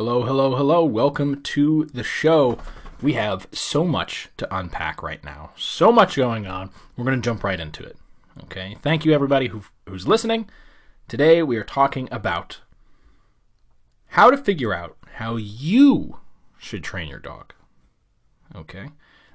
Hello, 0.00 0.22
hello, 0.22 0.56
hello. 0.56 0.82
Welcome 0.82 1.42
to 1.42 1.84
the 1.92 2.02
show. 2.02 2.56
We 3.02 3.12
have 3.12 3.46
so 3.52 3.84
much 3.84 4.30
to 4.38 4.48
unpack 4.56 5.02
right 5.02 5.22
now. 5.22 5.50
So 5.58 5.92
much 5.92 6.16
going 6.16 6.46
on. 6.46 6.70
We're 6.96 7.04
going 7.04 7.20
to 7.20 7.22
jump 7.22 7.44
right 7.44 7.60
into 7.60 7.84
it. 7.84 7.98
Okay. 8.44 8.78
Thank 8.80 9.04
you, 9.04 9.12
everybody 9.12 9.48
who, 9.48 9.64
who's 9.86 10.08
listening. 10.08 10.48
Today, 11.06 11.42
we 11.42 11.58
are 11.58 11.64
talking 11.64 12.08
about 12.10 12.60
how 14.06 14.30
to 14.30 14.38
figure 14.38 14.72
out 14.72 14.96
how 15.16 15.36
you 15.36 16.20
should 16.56 16.82
train 16.82 17.10
your 17.10 17.18
dog. 17.18 17.52
Okay. 18.56 18.88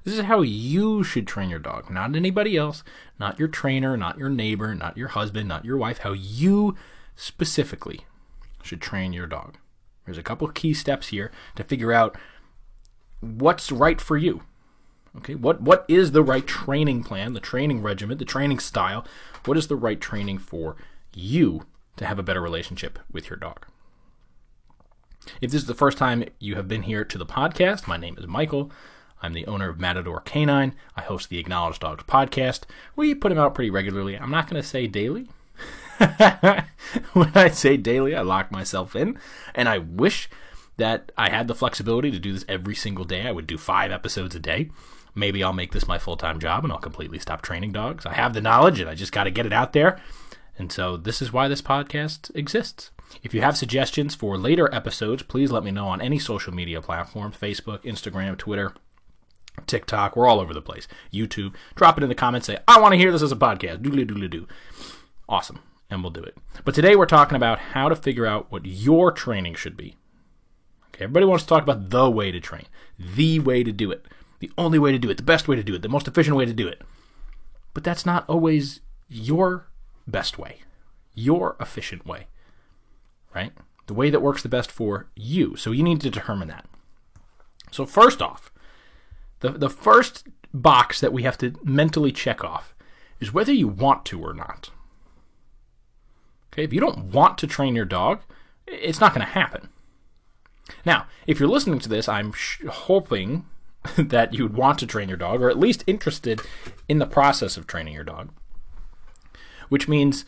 This 0.04 0.16
is 0.16 0.25
how 0.25 0.41
you 0.41 1.04
should 1.04 1.27
train 1.27 1.52
your 1.52 1.59
dog, 1.59 1.91
not 1.91 2.16
anybody 2.16 2.57
else, 2.57 2.84
not 3.20 3.38
your 3.38 3.50
trainer, 3.50 3.95
not 3.95 4.18
your 4.18 4.29
neighbor, 4.29 4.73
not 4.73 4.97
your 4.97 5.09
husband, 5.09 5.47
not 5.47 5.63
your 5.63 5.77
wife. 5.77 6.00
How 6.00 6.13
you 6.13 6.75
specifically 7.16 8.00
should 8.63 8.82
train 8.82 9.13
your 9.13 9.27
dog. 9.27 9.57
There's 10.05 10.17
a 10.17 10.23
couple 10.23 10.47
key 10.49 10.73
steps 10.73 11.07
here 11.07 11.32
to 11.55 11.64
figure 11.64 11.91
out 11.91 12.15
what's 13.19 13.71
right 13.71 14.00
for 14.00 14.18
you. 14.18 14.43
Okay, 15.18 15.36
what 15.36 15.61
what 15.61 15.86
is 15.87 16.11
the 16.11 16.23
right 16.23 16.46
training 16.46 17.04
plan, 17.04 17.33
the 17.33 17.39
training 17.39 17.82
regimen, 17.82 18.18
the 18.18 18.25
training 18.25 18.60
style? 18.60 19.05
What 19.46 19.57
is 19.57 19.68
the 19.68 19.75
right 19.75 19.99
training 19.99 20.39
for 20.39 20.75
you 21.13 21.65
to 21.96 22.05
have 22.05 22.19
a 22.19 22.23
better 22.23 22.41
relationship 22.41 22.99
with 23.11 23.29
your 23.29 23.37
dog? 23.37 23.65
If 25.41 25.51
this 25.51 25.61
is 25.61 25.68
the 25.68 25.73
first 25.73 25.97
time 25.97 26.25
you 26.39 26.55
have 26.55 26.68
been 26.68 26.83
here 26.83 27.04
to 27.05 27.18
the 27.18 27.25
podcast, 27.25 27.87
my 27.87 27.97
name 27.97 28.15
is 28.18 28.27
Michael. 28.27 28.71
I'm 29.21 29.33
the 29.33 29.47
owner 29.47 29.69
of 29.69 29.79
Matador 29.79 30.19
Canine. 30.19 30.75
I 30.96 31.01
host 31.01 31.29
the 31.29 31.39
Acknowledged 31.39 31.82
Dogs 31.82 32.03
podcast. 32.03 32.63
We 32.95 33.16
put 33.16 33.30
them 33.30 33.38
out 33.39 33.55
pretty 33.55 33.72
regularly. 33.72 34.16
I'm 34.16 34.30
not 34.30 34.47
going 34.47 34.61
to 34.61 34.67
say 34.67 34.85
daily. 34.85 35.30
when 37.13 37.31
I 37.35 37.49
say 37.49 37.77
daily, 37.77 38.16
I 38.16 38.22
lock 38.22 38.52
myself 38.52 38.95
in, 38.95 39.17
and 39.53 39.69
I 39.69 39.77
wish 39.77 40.30
that 40.77 41.11
I 41.17 41.30
had 41.30 41.47
the 41.47 41.55
flexibility 41.55 42.11
to 42.11 42.19
do 42.19 42.33
this 42.33 42.45
every 42.47 42.75
single 42.75 43.05
day. 43.05 43.27
I 43.27 43.31
would 43.31 43.47
do 43.47 43.57
five 43.57 43.91
episodes 43.91 44.35
a 44.35 44.39
day. 44.39 44.69
Maybe 45.13 45.43
I'll 45.43 45.53
make 45.53 45.71
this 45.71 45.87
my 45.87 45.97
full 45.97 46.17
time 46.17 46.39
job 46.39 46.63
and 46.63 46.73
I'll 46.73 46.79
completely 46.79 47.19
stop 47.19 47.41
training 47.41 47.71
dogs. 47.71 48.05
I 48.05 48.13
have 48.13 48.33
the 48.33 48.41
knowledge 48.41 48.81
and 48.81 48.89
I 48.89 48.95
just 48.95 49.13
got 49.13 49.23
to 49.23 49.31
get 49.31 49.45
it 49.45 49.53
out 49.53 49.71
there. 49.71 50.02
And 50.57 50.71
so 50.71 50.97
this 50.97 51.21
is 51.21 51.31
why 51.31 51.47
this 51.47 51.61
podcast 51.61 52.35
exists. 52.35 52.91
If 53.23 53.33
you 53.33 53.41
have 53.41 53.57
suggestions 53.57 54.15
for 54.15 54.37
later 54.37 54.73
episodes, 54.73 55.23
please 55.23 55.52
let 55.52 55.63
me 55.63 55.71
know 55.71 55.87
on 55.87 56.02
any 56.02 56.19
social 56.19 56.53
media 56.53 56.81
platform 56.81 57.31
Facebook, 57.31 57.83
Instagram, 57.83 58.37
Twitter, 58.37 58.73
TikTok. 59.67 60.15
We're 60.15 60.27
all 60.27 60.39
over 60.41 60.53
the 60.53 60.61
place. 60.61 60.87
YouTube. 61.13 61.55
Drop 61.75 61.97
it 61.97 62.03
in 62.03 62.09
the 62.09 62.15
comments. 62.15 62.47
Say, 62.47 62.57
I 62.67 62.80
want 62.80 62.93
to 62.93 62.97
hear 62.97 63.11
this 63.11 63.21
as 63.21 63.31
a 63.31 63.37
podcast. 63.37 63.81
Doodly 63.81 64.05
doodly 64.05 64.30
doo. 64.30 64.47
Awesome. 65.30 65.59
And 65.95 66.03
we'll 66.03 66.11
do 66.11 66.23
it. 66.23 66.35
But 66.65 66.75
today 66.75 66.97
we're 66.97 67.05
talking 67.05 67.38
about 67.38 67.57
how 67.57 67.88
to 67.88 67.95
figure 67.95 68.25
out 68.25 68.51
what 68.51 68.65
your 68.65 69.13
training 69.13 69.55
should 69.55 69.77
be. 69.77 69.95
Okay, 70.89 71.05
everybody 71.05 71.25
wants 71.25 71.45
to 71.45 71.47
talk 71.47 71.63
about 71.63 71.89
the 71.89 72.11
way 72.11 72.31
to 72.31 72.41
train, 72.41 72.65
the 72.99 73.39
way 73.39 73.63
to 73.63 73.71
do 73.71 73.91
it, 73.91 74.05
the 74.39 74.52
only 74.57 74.77
way 74.77 74.91
to 74.91 74.99
do 74.99 75.09
it, 75.09 75.15
the 75.15 75.23
best 75.23 75.47
way 75.47 75.55
to 75.55 75.63
do 75.63 75.73
it, 75.73 75.83
the 75.83 75.87
most 75.87 76.05
efficient 76.05 76.35
way 76.35 76.45
to 76.45 76.52
do 76.52 76.67
it. 76.67 76.81
But 77.73 77.85
that's 77.85 78.05
not 78.05 78.25
always 78.27 78.81
your 79.07 79.69
best 80.05 80.37
way, 80.37 80.57
your 81.13 81.55
efficient 81.61 82.05
way, 82.05 82.27
right? 83.33 83.53
The 83.87 83.93
way 83.93 84.09
that 84.09 84.21
works 84.21 84.43
the 84.43 84.49
best 84.49 84.73
for 84.73 85.07
you. 85.15 85.55
So 85.55 85.71
you 85.71 85.81
need 85.81 86.02
to 86.02 86.09
determine 86.09 86.49
that. 86.49 86.65
So, 87.71 87.85
first 87.85 88.21
off, 88.21 88.52
the, 89.39 89.52
the 89.52 89.69
first 89.69 90.27
box 90.53 90.99
that 90.99 91.13
we 91.13 91.23
have 91.23 91.37
to 91.37 91.53
mentally 91.63 92.11
check 92.11 92.43
off 92.43 92.75
is 93.21 93.33
whether 93.33 93.53
you 93.53 93.69
want 93.69 94.03
to 94.07 94.21
or 94.21 94.33
not. 94.33 94.71
Okay, 96.56 96.64
if 96.64 96.72
you 96.72 96.80
don't 96.80 97.11
want 97.11 97.38
to 97.39 97.48
train 97.48 97.75
your 97.75 97.84
dog, 97.84 98.22
it's 98.66 99.02
not 99.02 99.14
going 99.14 99.25
to 99.25 99.34
happen. 99.34 99.67
Now, 100.86 101.06
if 101.28 101.38
you're 101.38 101.50
listening 101.50 101.80
to 101.80 101.89
this, 101.89 102.08
I'm 102.08 102.31
sh- 102.31 102.61
hoping 102.66 103.45
that 103.98 104.34
you 104.34 104.44
would 104.44 104.56
want 104.56 104.80
to 104.80 104.88
train 104.88 105.09
your 105.09 105.17
dog, 105.17 105.42
or 105.42 105.50
at 105.50 105.59
least 105.59 105.83
interested 105.86 106.39
in 106.88 107.00
the 107.00 107.06
process 107.06 107.58
of 107.58 107.67
training 107.67 107.94
your 107.94 108.05
dog, 108.05 108.32
which 109.67 109.89
means 109.89 110.23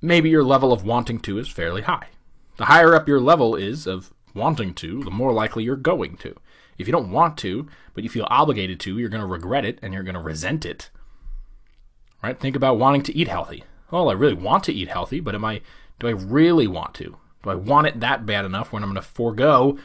maybe 0.00 0.30
your 0.30 0.44
level 0.44 0.72
of 0.72 0.84
wanting 0.84 1.18
to 1.18 1.38
is 1.38 1.48
fairly 1.48 1.82
high. 1.82 2.10
The 2.58 2.66
higher 2.66 2.94
up 2.94 3.08
your 3.08 3.20
level 3.20 3.56
is 3.56 3.88
of 3.88 4.14
wanting 4.36 4.74
to, 4.74 5.02
the 5.02 5.10
more 5.10 5.32
likely 5.32 5.64
you're 5.64 5.74
going 5.74 6.16
to. 6.18 6.36
If 6.78 6.86
you 6.86 6.92
don't 6.92 7.10
want 7.10 7.36
to, 7.38 7.66
but 7.92 8.04
you 8.04 8.08
feel 8.08 8.28
obligated 8.30 8.78
to, 8.80 8.98
you're 9.00 9.08
going 9.08 9.20
to 9.20 9.26
regret 9.26 9.64
it 9.64 9.80
and 9.82 9.92
you're 9.92 10.04
going 10.04 10.14
to 10.14 10.20
resent 10.20 10.64
it. 10.64 10.90
Right? 12.22 12.38
Think 12.38 12.54
about 12.54 12.78
wanting 12.78 13.02
to 13.02 13.16
eat 13.16 13.26
healthy. 13.26 13.64
Well, 13.92 14.08
I 14.08 14.14
really 14.14 14.34
want 14.34 14.64
to 14.64 14.72
eat 14.72 14.88
healthy, 14.88 15.20
but 15.20 15.34
am 15.34 15.44
I 15.44 15.60
do 16.00 16.08
I 16.08 16.12
really 16.12 16.66
want 16.66 16.94
to? 16.94 17.16
Do 17.44 17.50
I 17.50 17.54
want 17.54 17.86
it 17.86 18.00
that 18.00 18.26
bad 18.26 18.44
enough 18.44 18.72
when 18.72 18.82
I'm 18.82 18.88
going 18.88 19.00
to 19.00 19.08
forego 19.08 19.78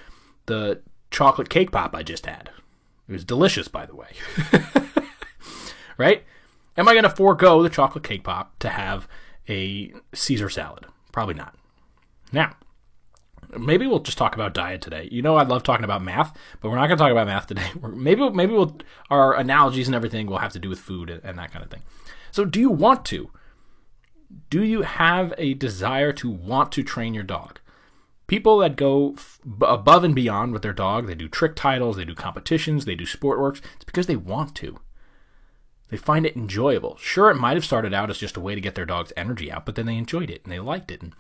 the 0.48 0.82
chocolate 1.12 1.50
cake 1.50 1.72
pop 1.72 1.94
I 1.94 2.04
just 2.04 2.26
had? 2.26 2.50
It 3.08 3.12
was 3.12 3.26
delicious, 3.26 3.68
by 3.68 3.86
the 3.86 3.96
way. 3.96 4.08
right? 5.98 6.24
Am 6.78 6.88
I 6.88 6.94
going 6.94 7.04
to 7.04 7.10
forego 7.10 7.62
the 7.62 7.70
chocolate 7.70 8.04
cake 8.04 8.24
pop 8.24 8.58
to 8.60 8.70
have 8.70 9.08
a 9.50 9.94
Caesar 10.14 10.50
salad? 10.50 10.86
Probably 11.12 11.34
not. 11.34 11.56
Now, 12.32 12.56
maybe 13.58 13.88
we'll 13.88 14.00
just 14.00 14.18
talk 14.18 14.36
about 14.36 14.54
diet 14.54 14.82
today. 14.82 15.10
You 15.12 15.22
know, 15.22 15.36
I 15.36 15.44
love 15.44 15.64
talking 15.64 15.86
about 15.86 16.04
math, 16.04 16.38
but 16.62 16.70
we're 16.70 16.76
not 16.76 16.88
going 16.88 16.98
to 16.98 17.04
talk 17.04 17.12
about 17.12 17.28
math 17.28 17.48
today. 17.48 17.70
maybe, 17.88 18.30
maybe 18.30 18.54
we'll 18.54 18.78
our 19.10 19.36
analogies 19.36 19.88
and 19.88 19.96
everything 19.96 20.28
will 20.28 20.38
have 20.38 20.54
to 20.54 20.60
do 20.60 20.70
with 20.70 20.80
food 20.80 21.10
and 21.10 21.38
that 21.38 21.52
kind 21.52 21.64
of 21.64 21.72
thing. 21.72 21.82
So, 22.32 22.46
do 22.46 22.60
you 22.60 22.70
want 22.70 23.04
to? 23.06 23.32
Do 24.50 24.64
you 24.64 24.82
have 24.82 25.34
a 25.38 25.54
desire 25.54 26.12
to 26.14 26.30
want 26.30 26.72
to 26.74 26.84
train 26.84 27.14
your 27.14 27.24
dog? 27.24 27.60
People 28.28 28.58
that 28.60 28.76
go 28.76 29.14
f- 29.14 29.40
above 29.62 30.04
and 30.04 30.14
beyond 30.14 30.52
with 30.52 30.62
their 30.62 30.74
dog, 30.74 31.08
they 31.08 31.16
do 31.16 31.30
trick 31.30 31.56
titles, 31.56 31.96
they 31.96 32.04
do 32.04 32.14
competitions, 32.14 32.84
they 32.84 32.96
do 32.96 33.06
sport 33.06 33.40
works, 33.40 33.62
it's 33.76 33.86
because 33.86 34.08
they 34.08 34.18
want 34.18 34.54
to. 34.56 34.80
They 35.90 35.98
find 35.98 36.26
it 36.26 36.36
enjoyable. 36.36 36.98
Sure, 36.98 37.30
it 37.30 37.36
might 37.36 37.56
have 37.56 37.64
started 37.64 37.94
out 37.94 38.10
as 38.10 38.18
just 38.18 38.36
a 38.36 38.42
way 38.42 38.54
to 38.54 38.62
get 38.62 38.76
their 38.76 38.86
dog's 38.86 39.14
energy 39.16 39.50
out, 39.50 39.66
but 39.66 39.76
then 39.76 39.86
they 39.86 39.96
enjoyed 39.96 40.30
it 40.30 40.42
and 40.44 40.52
they 40.52 40.60
liked 40.60 40.92
it. 40.92 41.02
And 41.02 41.14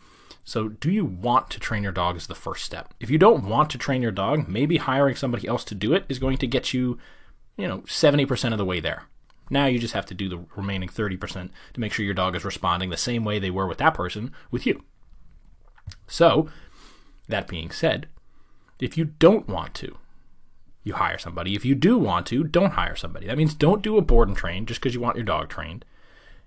so, 0.43 0.67
do 0.67 0.91
you 0.91 1.05
want 1.05 1.49
to 1.51 1.59
train 1.59 1.83
your 1.83 1.91
dog 1.93 2.17
is 2.17 2.27
the 2.27 2.35
first 2.35 2.65
step. 2.65 2.93
If 2.99 3.09
you 3.09 3.17
don't 3.17 3.47
want 3.47 3.69
to 3.69 3.77
train 3.77 4.01
your 4.01 4.11
dog, 4.11 4.47
maybe 4.49 4.77
hiring 4.77 5.15
somebody 5.15 5.47
else 5.47 5.63
to 5.65 5.75
do 5.75 5.93
it 5.93 6.05
is 6.09 6.19
going 6.19 6.37
to 6.37 6.47
get 6.47 6.73
you, 6.73 6.97
you 7.55 7.67
know, 7.67 7.79
70% 7.79 8.51
of 8.51 8.57
the 8.57 8.65
way 8.65 8.79
there. 8.81 9.03
Now 9.49 9.65
you 9.65 9.79
just 9.79 9.93
have 9.93 10.05
to 10.07 10.13
do 10.13 10.29
the 10.29 10.45
remaining 10.55 10.89
30% 10.89 11.49
to 11.73 11.79
make 11.79 11.93
sure 11.93 12.05
your 12.05 12.13
dog 12.13 12.35
is 12.35 12.45
responding 12.45 12.89
the 12.89 12.97
same 12.97 13.23
way 13.23 13.39
they 13.39 13.51
were 13.51 13.67
with 13.67 13.77
that 13.79 13.93
person 13.93 14.33
with 14.51 14.65
you. 14.65 14.83
So, 16.07 16.49
that 17.27 17.47
being 17.47 17.71
said, 17.71 18.07
if 18.79 18.97
you 18.97 19.05
don't 19.05 19.47
want 19.47 19.73
to, 19.75 19.97
you 20.83 20.93
hire 20.93 21.17
somebody. 21.17 21.55
If 21.55 21.65
you 21.65 21.75
do 21.75 21.97
want 21.97 22.25
to, 22.27 22.43
don't 22.43 22.71
hire 22.71 22.95
somebody. 22.95 23.27
That 23.27 23.37
means 23.37 23.53
don't 23.53 23.81
do 23.81 23.97
a 23.97 24.01
board 24.01 24.29
and 24.29 24.37
train 24.37 24.65
just 24.65 24.79
because 24.79 24.93
you 24.93 25.01
want 25.01 25.17
your 25.17 25.25
dog 25.25 25.49
trained. 25.49 25.83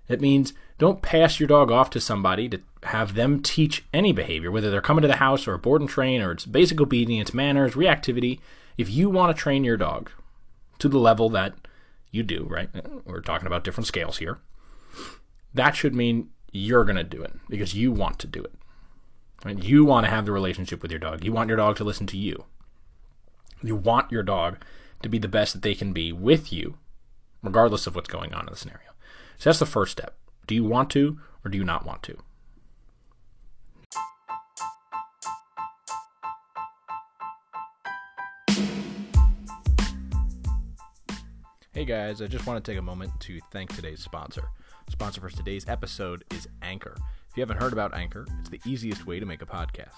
It 0.07 0.19
means 0.19 0.53
don't 0.77 1.01
pass 1.01 1.39
your 1.39 1.47
dog 1.47 1.71
off 1.71 1.89
to 1.91 2.01
somebody 2.01 2.49
to 2.49 2.59
have 2.83 3.13
them 3.13 3.41
teach 3.41 3.85
any 3.93 4.11
behavior, 4.11 4.51
whether 4.51 4.71
they're 4.71 4.81
coming 4.81 5.03
to 5.03 5.07
the 5.07 5.17
house 5.17 5.47
or 5.47 5.53
a 5.53 5.59
board 5.59 5.81
and 5.81 5.89
train 5.89 6.21
or 6.21 6.31
it's 6.31 6.45
basic 6.45 6.81
obedience, 6.81 7.33
manners, 7.33 7.75
reactivity. 7.75 8.39
If 8.77 8.89
you 8.89 9.09
want 9.09 9.35
to 9.35 9.39
train 9.39 9.63
your 9.63 9.77
dog 9.77 10.09
to 10.79 10.89
the 10.89 10.97
level 10.97 11.29
that 11.29 11.53
you 12.11 12.23
do, 12.23 12.45
right? 12.49 12.69
We're 13.05 13.21
talking 13.21 13.47
about 13.47 13.63
different 13.63 13.87
scales 13.87 14.17
here. 14.17 14.39
That 15.53 15.75
should 15.75 15.95
mean 15.95 16.29
you're 16.51 16.83
going 16.83 16.97
to 16.97 17.03
do 17.03 17.21
it 17.21 17.33
because 17.49 17.73
you 17.73 17.91
want 17.91 18.19
to 18.19 18.27
do 18.27 18.43
it. 18.43 18.53
Right? 19.43 19.61
You 19.61 19.85
want 19.85 20.05
to 20.05 20.11
have 20.11 20.25
the 20.25 20.31
relationship 20.31 20.81
with 20.81 20.91
your 20.91 20.99
dog. 20.99 21.23
You 21.23 21.31
want 21.31 21.47
your 21.47 21.57
dog 21.57 21.77
to 21.77 21.83
listen 21.83 22.07
to 22.07 22.17
you. 22.17 22.45
You 23.63 23.75
want 23.75 24.11
your 24.11 24.23
dog 24.23 24.63
to 25.01 25.09
be 25.09 25.17
the 25.17 25.27
best 25.27 25.53
that 25.53 25.61
they 25.61 25.73
can 25.73 25.93
be 25.93 26.11
with 26.11 26.53
you, 26.53 26.77
regardless 27.41 27.87
of 27.87 27.95
what's 27.95 28.09
going 28.09 28.33
on 28.33 28.47
in 28.47 28.51
the 28.51 28.57
scenario. 28.57 28.89
So 29.37 29.49
that's 29.49 29.59
the 29.59 29.65
first 29.65 29.93
step. 29.93 30.15
Do 30.47 30.55
you 30.55 30.63
want 30.63 30.89
to 30.91 31.19
or 31.43 31.49
do 31.49 31.57
you 31.57 31.63
not 31.63 31.85
want 31.85 32.03
to? 32.03 32.17
Hey 41.81 41.85
guys, 41.85 42.21
I 42.21 42.27
just 42.27 42.45
want 42.45 42.63
to 42.63 42.71
take 42.71 42.77
a 42.77 42.83
moment 42.83 43.11
to 43.21 43.39
thank 43.49 43.75
today's 43.75 44.03
sponsor. 44.03 44.43
Sponsor 44.91 45.19
for 45.19 45.31
today's 45.31 45.67
episode 45.67 46.23
is 46.31 46.47
Anchor. 46.61 46.95
If 47.27 47.35
you 47.35 47.41
haven't 47.41 47.57
heard 47.57 47.73
about 47.73 47.95
Anchor, 47.95 48.27
it's 48.39 48.51
the 48.51 48.61
easiest 48.67 49.07
way 49.07 49.19
to 49.19 49.25
make 49.25 49.41
a 49.41 49.47
podcast. 49.47 49.97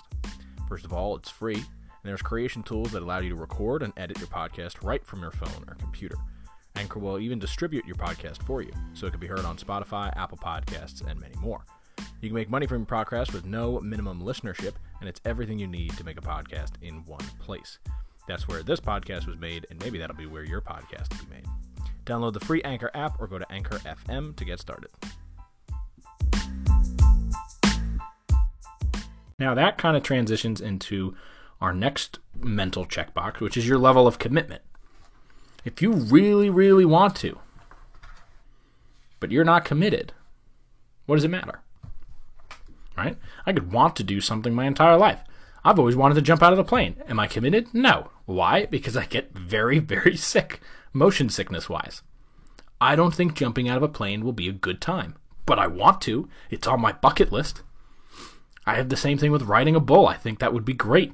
First 0.69 0.85
of 0.85 0.94
all, 0.94 1.18
it's 1.18 1.30
free, 1.30 1.56
and 1.56 1.65
there's 2.06 2.21
creation 2.21 2.63
tools 2.63 2.94
that 2.94 3.03
allow 3.03 3.19
you 3.19 3.31
to 3.31 3.35
record 3.35 3.83
and 3.83 3.91
edit 3.97 4.18
your 4.18 4.30
podcast 4.30 4.81
right 4.81 5.06
from 5.06 5.19
your 5.19 5.31
phone 5.31 5.65
or 5.68 5.75
computer. 5.75 6.15
Anchor 6.77 7.00
will 7.00 7.19
even 7.19 7.38
distribute 7.38 7.85
your 7.85 7.97
podcast 7.97 8.41
for 8.44 8.62
you, 8.62 8.71
so 8.94 9.06
it 9.06 9.12
can 9.12 9.19
be 9.19 9.27
heard 9.27 9.44
on 9.44 9.57
Spotify, 9.57 10.09
Apple 10.15 10.38
Podcasts, 10.38 11.06
and 11.06 11.19
many 11.19 11.35
more. 11.35 11.65
You 12.21 12.30
can 12.30 12.35
make 12.35 12.50
money 12.50 12.65
from 12.65 12.77
your 12.77 12.85
podcast 12.85 13.33
with 13.33 13.44
no 13.44 13.81
minimum 13.81 14.21
listenership, 14.21 14.75
and 15.01 15.09
it's 15.09 15.19
everything 15.25 15.59
you 15.59 15.68
need 15.68 15.97
to 15.97 16.06
make 16.06 16.18
a 16.18 16.21
podcast 16.21 16.81
in 16.81 17.03
one 17.03 17.25
place. 17.39 17.80
That's 18.25 18.47
where 18.47 18.63
this 18.63 18.80
podcast 18.80 19.27
was 19.27 19.38
made, 19.38 19.68
and 19.69 19.81
maybe 19.81 19.97
that'll 19.97 20.15
be 20.15 20.27
where 20.27 20.45
your 20.45 20.62
podcast 20.62 21.09
will 21.09 21.25
be 21.25 21.35
made. 21.35 21.47
Download 22.06 22.34
the 22.34 22.40
free 22.40 22.62
Anchor 22.64 22.92
app 22.94 23.20
or 23.20 23.28
go 23.28 23.38
to 23.38 23.52
Anchor 23.52 23.80
FM 23.80 24.36
to 24.36 24.46
get 24.46 24.60
started. 24.60 24.90
Now, 29.40 29.54
that 29.54 29.78
kind 29.78 29.98
of 29.98 30.04
transitions 30.04 30.62
into 30.62 31.16
our 31.60 31.74
next 31.74 32.20
mental 32.38 32.86
checkbox, 32.86 33.40
which 33.40 33.58
is 33.58 33.68
your 33.68 33.78
level 33.78 34.06
of 34.06 34.20
commitment. 34.20 34.62
If 35.66 35.82
you 35.82 35.94
really, 35.94 36.50
really 36.50 36.86
want 36.86 37.16
to, 37.18 37.40
but 39.20 39.32
you're 39.32 39.46
not 39.46 39.64
committed, 39.64 40.12
what 41.06 41.16
does 41.16 41.24
it 41.24 41.30
matter? 41.30 41.62
Right? 42.98 43.18
I 43.46 43.54
could 43.54 43.72
want 43.72 43.96
to 43.96 44.04
do 44.04 44.22
something 44.22 44.54
my 44.54 44.66
entire 44.66 44.98
life. 44.98 45.22
I've 45.66 45.80
always 45.80 45.96
wanted 45.96 46.16
to 46.16 46.22
jump 46.22 46.44
out 46.44 46.52
of 46.52 46.58
the 46.58 46.64
plane. 46.64 46.98
Am 47.08 47.20
I 47.20 47.28
committed? 47.28 47.74
No. 47.74 48.10
Why? 48.26 48.66
Because 48.66 48.98
I 48.98 49.06
get 49.06 49.34
very, 49.34 49.80
very 49.96 50.18
sick, 50.18 50.60
motion 50.94 51.30
sickness 51.30 51.68
wise. 51.68 52.01
I 52.80 52.95
don't 52.95 53.13
think 53.13 53.34
jumping 53.34 53.68
out 53.68 53.78
of 53.78 53.84
a 53.84 53.88
plane 53.88 54.24
will 54.24 54.34
be 54.34 54.48
a 54.48 54.54
good 54.54 54.80
time, 54.80 55.16
but 55.45 55.60
I 55.60 55.68
want 55.68 56.01
to. 56.01 56.30
It's 56.50 56.68
on 56.68 56.81
my 56.81 56.92
bucket 56.92 57.31
list. 57.31 57.62
I 58.66 58.75
have 58.75 58.90
the 58.90 58.95
same 58.95 59.18
thing 59.18 59.31
with 59.31 59.44
riding 59.44 59.75
a 59.75 59.80
bull. 59.80 60.07
I 60.07 60.16
think 60.16 60.40
that 60.40 60.54
would 60.54 60.66
be 60.66 60.74
great. 60.74 61.13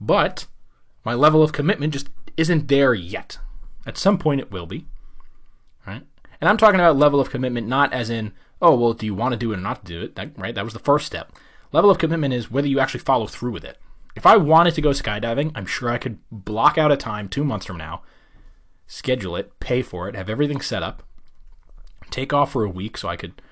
But 0.00 0.46
my 1.04 1.14
level 1.14 1.42
of 1.42 1.52
commitment 1.52 1.92
just 1.92 2.08
isn't 2.36 2.68
there 2.68 2.94
yet. 2.94 3.38
At 3.86 3.98
some 3.98 4.18
point 4.18 4.40
it 4.40 4.50
will 4.50 4.66
be. 4.66 4.86
Right? 5.86 6.02
And 6.40 6.48
I'm 6.48 6.56
talking 6.56 6.80
about 6.80 6.96
level 6.96 7.20
of 7.20 7.30
commitment 7.30 7.66
not 7.66 7.92
as 7.92 8.10
in, 8.10 8.32
oh, 8.60 8.76
well, 8.76 8.92
do 8.94 9.06
you 9.06 9.14
want 9.14 9.32
to 9.32 9.38
do 9.38 9.52
it 9.52 9.58
or 9.58 9.60
not 9.60 9.84
do 9.84 10.02
it? 10.02 10.14
That, 10.16 10.38
right? 10.38 10.54
That 10.54 10.64
was 10.64 10.72
the 10.72 10.78
first 10.78 11.06
step. 11.06 11.32
Level 11.72 11.90
of 11.90 11.98
commitment 11.98 12.34
is 12.34 12.50
whether 12.50 12.68
you 12.68 12.80
actually 12.80 13.00
follow 13.00 13.26
through 13.26 13.52
with 13.52 13.64
it. 13.64 13.78
If 14.14 14.26
I 14.26 14.36
wanted 14.36 14.74
to 14.74 14.80
go 14.80 14.90
skydiving, 14.90 15.52
I'm 15.54 15.66
sure 15.66 15.90
I 15.90 15.98
could 15.98 16.18
block 16.30 16.78
out 16.78 16.92
a 16.92 16.96
time 16.96 17.28
two 17.28 17.44
months 17.44 17.66
from 17.66 17.76
now, 17.76 18.02
schedule 18.86 19.36
it, 19.36 19.58
pay 19.60 19.82
for 19.82 20.08
it, 20.08 20.14
have 20.14 20.30
everything 20.30 20.60
set 20.60 20.82
up, 20.82 21.02
take 22.10 22.32
off 22.32 22.52
for 22.52 22.64
a 22.64 22.70
week 22.70 22.96
so 22.96 23.08
I 23.08 23.16
could, 23.16 23.42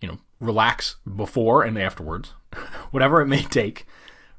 you 0.00 0.08
know, 0.08 0.18
relax 0.40 0.96
before 1.16 1.62
and 1.62 1.78
afterwards, 1.78 2.32
whatever 2.90 3.20
it 3.20 3.26
may 3.26 3.42
take, 3.42 3.86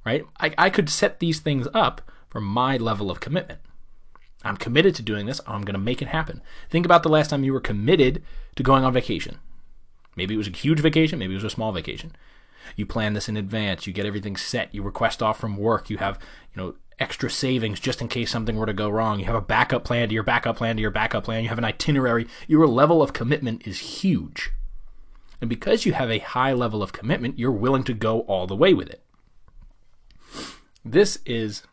right? 0.05 0.25
I, 0.39 0.53
I 0.57 0.69
could 0.69 0.89
set 0.89 1.19
these 1.19 1.39
things 1.39 1.67
up 1.73 2.01
for 2.29 2.41
my 2.41 2.77
level 2.77 3.11
of 3.11 3.19
commitment. 3.19 3.59
I'm 4.43 4.57
committed 4.57 4.95
to 4.95 5.01
doing 5.01 5.25
this. 5.25 5.39
I'm 5.47 5.61
going 5.61 5.73
to 5.73 5.79
make 5.79 6.01
it 6.01 6.09
happen. 6.09 6.41
Think 6.69 6.85
about 6.85 7.03
the 7.03 7.09
last 7.09 7.29
time 7.29 7.43
you 7.43 7.53
were 7.53 7.61
committed 7.61 8.23
to 8.55 8.63
going 8.63 8.83
on 8.83 8.91
vacation. 8.91 9.37
Maybe 10.15 10.33
it 10.33 10.37
was 10.37 10.47
a 10.47 10.51
huge 10.51 10.79
vacation, 10.79 11.17
maybe 11.19 11.33
it 11.33 11.37
was 11.37 11.43
a 11.43 11.49
small 11.49 11.71
vacation. 11.71 12.15
You 12.75 12.85
plan 12.85 13.13
this 13.13 13.29
in 13.29 13.37
advance, 13.37 13.87
you 13.87 13.93
get 13.93 14.05
everything 14.05 14.35
set, 14.35 14.73
you 14.73 14.83
request 14.83 15.21
off 15.21 15.39
from 15.39 15.57
work, 15.57 15.89
you 15.89 15.97
have, 15.97 16.19
you 16.55 16.61
know, 16.61 16.75
extra 16.99 17.29
savings 17.29 17.79
just 17.79 18.01
in 18.01 18.07
case 18.07 18.31
something 18.31 18.55
were 18.55 18.65
to 18.65 18.73
go 18.73 18.89
wrong. 18.89 19.19
You 19.19 19.25
have 19.25 19.35
a 19.35 19.41
backup 19.41 19.83
plan 19.83 20.07
to 20.07 20.13
your 20.13 20.23
backup 20.23 20.57
plan 20.57 20.75
to 20.75 20.81
your 20.81 20.91
backup 20.91 21.23
plan. 21.23 21.43
You 21.43 21.49
have 21.49 21.57
an 21.57 21.65
itinerary. 21.65 22.27
Your 22.47 22.67
level 22.67 23.01
of 23.01 23.13
commitment 23.13 23.67
is 23.67 23.79
huge. 23.79 24.51
And 25.41 25.49
because 25.49 25.85
you 25.85 25.93
have 25.93 26.09
a 26.09 26.19
high 26.19 26.53
level 26.53 26.81
of 26.81 26.93
commitment, 26.93 27.37
you're 27.37 27.51
willing 27.51 27.83
to 27.85 27.93
go 27.93 28.21
all 28.21 28.47
the 28.47 28.55
way 28.55 28.73
with 28.73 28.89
it. 28.89 29.03
This 30.85 31.19
is 31.25 31.63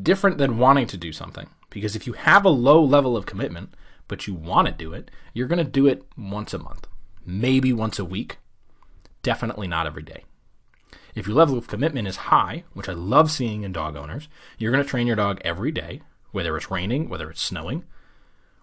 different 0.00 0.38
than 0.38 0.58
wanting 0.58 0.86
to 0.88 0.96
do 0.96 1.12
something. 1.12 1.48
Because 1.70 1.94
if 1.94 2.06
you 2.06 2.14
have 2.14 2.44
a 2.44 2.50
low 2.50 2.82
level 2.82 3.16
of 3.16 3.26
commitment, 3.26 3.74
but 4.06 4.26
you 4.26 4.34
want 4.34 4.66
to 4.66 4.72
do 4.72 4.94
it, 4.94 5.10
you're 5.34 5.48
going 5.48 5.62
to 5.62 5.70
do 5.70 5.86
it 5.86 6.02
once 6.16 6.54
a 6.54 6.58
month, 6.58 6.86
maybe 7.26 7.72
once 7.72 7.98
a 7.98 8.04
week, 8.04 8.38
definitely 9.22 9.68
not 9.68 9.86
every 9.86 10.02
day. 10.02 10.24
If 11.14 11.26
your 11.26 11.36
level 11.36 11.58
of 11.58 11.66
commitment 11.66 12.06
is 12.06 12.16
high, 12.16 12.64
which 12.74 12.88
I 12.88 12.92
love 12.92 13.30
seeing 13.30 13.62
in 13.62 13.72
dog 13.72 13.96
owners, 13.96 14.28
you're 14.56 14.72
going 14.72 14.84
to 14.84 14.88
train 14.88 15.06
your 15.06 15.16
dog 15.16 15.40
every 15.44 15.72
day, 15.72 16.02
whether 16.30 16.56
it's 16.56 16.70
raining, 16.70 17.08
whether 17.08 17.30
it's 17.30 17.42
snowing, 17.42 17.84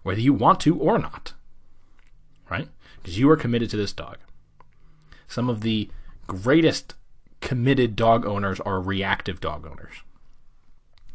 whether 0.02 0.20
you 0.20 0.32
want 0.32 0.60
to 0.60 0.78
or 0.78 0.98
not. 0.98 1.34
Right? 2.50 2.68
Because 2.96 3.18
you 3.18 3.28
are 3.30 3.36
committed 3.36 3.70
to 3.70 3.76
this 3.76 3.92
dog. 3.92 4.18
Some 5.28 5.50
of 5.50 5.60
the 5.60 5.90
greatest 6.26 6.94
committed 7.40 7.96
dog 7.96 8.24
owners 8.24 8.60
are 8.60 8.80
reactive 8.80 9.40
dog 9.40 9.66
owners. 9.66 9.96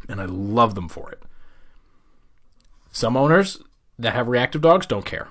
And 0.08 0.22
I 0.22 0.26
love 0.26 0.76
them 0.76 0.90
for 0.90 1.12
it. 1.12 1.24
Some 2.92 3.16
owners 3.16 3.62
that 3.98 4.14
have 4.14 4.28
reactive 4.28 4.62
dogs 4.62 4.86
don't 4.86 5.06
care. 5.06 5.30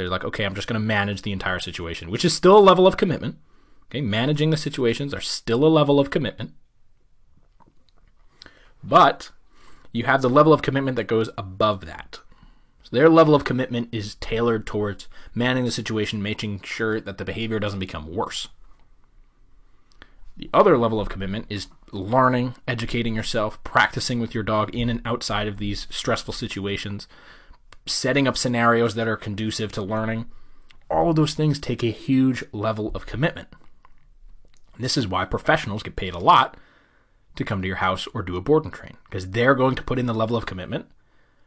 They're 0.00 0.10
like, 0.10 0.24
okay, 0.24 0.44
I'm 0.44 0.54
just 0.54 0.66
going 0.68 0.80
to 0.80 0.86
manage 0.86 1.22
the 1.22 1.32
entire 1.32 1.58
situation, 1.58 2.10
which 2.10 2.24
is 2.24 2.34
still 2.34 2.56
a 2.56 2.60
level 2.60 2.86
of 2.86 2.96
commitment. 2.96 3.36
Okay, 3.86 4.00
managing 4.00 4.50
the 4.50 4.56
situations 4.56 5.12
are 5.12 5.20
still 5.20 5.64
a 5.64 5.68
level 5.68 6.00
of 6.00 6.10
commitment. 6.10 6.52
But 8.82 9.30
you 9.92 10.04
have 10.04 10.22
the 10.22 10.30
level 10.30 10.52
of 10.52 10.62
commitment 10.62 10.96
that 10.96 11.04
goes 11.04 11.28
above 11.36 11.84
that. 11.86 12.20
So 12.82 12.96
their 12.96 13.08
level 13.08 13.34
of 13.34 13.44
commitment 13.44 13.88
is 13.92 14.14
tailored 14.16 14.66
towards 14.66 15.08
managing 15.34 15.64
the 15.64 15.70
situation, 15.70 16.22
making 16.22 16.62
sure 16.62 17.00
that 17.00 17.18
the 17.18 17.24
behavior 17.24 17.58
doesn't 17.58 17.80
become 17.80 18.14
worse. 18.14 18.48
The 20.36 20.48
other 20.54 20.78
level 20.78 21.00
of 21.00 21.10
commitment 21.10 21.44
is 21.50 21.66
learning, 21.92 22.54
educating 22.66 23.14
yourself, 23.14 23.62
practicing 23.64 24.20
with 24.20 24.34
your 24.34 24.44
dog 24.44 24.74
in 24.74 24.88
and 24.88 25.02
outside 25.04 25.46
of 25.46 25.58
these 25.58 25.86
stressful 25.90 26.32
situations, 26.32 27.06
setting 27.90 28.26
up 28.28 28.36
scenarios 28.36 28.94
that 28.94 29.08
are 29.08 29.16
conducive 29.16 29.72
to 29.72 29.82
learning. 29.82 30.26
All 30.90 31.10
of 31.10 31.16
those 31.16 31.34
things 31.34 31.58
take 31.58 31.82
a 31.82 31.90
huge 31.90 32.44
level 32.52 32.90
of 32.94 33.06
commitment. 33.06 33.48
This 34.78 34.96
is 34.96 35.06
why 35.06 35.24
professionals 35.24 35.82
get 35.82 35.96
paid 35.96 36.14
a 36.14 36.18
lot 36.18 36.56
to 37.36 37.44
come 37.44 37.62
to 37.62 37.68
your 37.68 37.76
house 37.76 38.08
or 38.14 38.22
do 38.22 38.36
a 38.36 38.40
board 38.40 38.64
and 38.64 38.72
train 38.72 38.96
because 39.04 39.30
they're 39.30 39.54
going 39.54 39.76
to 39.76 39.82
put 39.82 39.98
in 39.98 40.06
the 40.06 40.14
level 40.14 40.36
of 40.36 40.46
commitment 40.46 40.86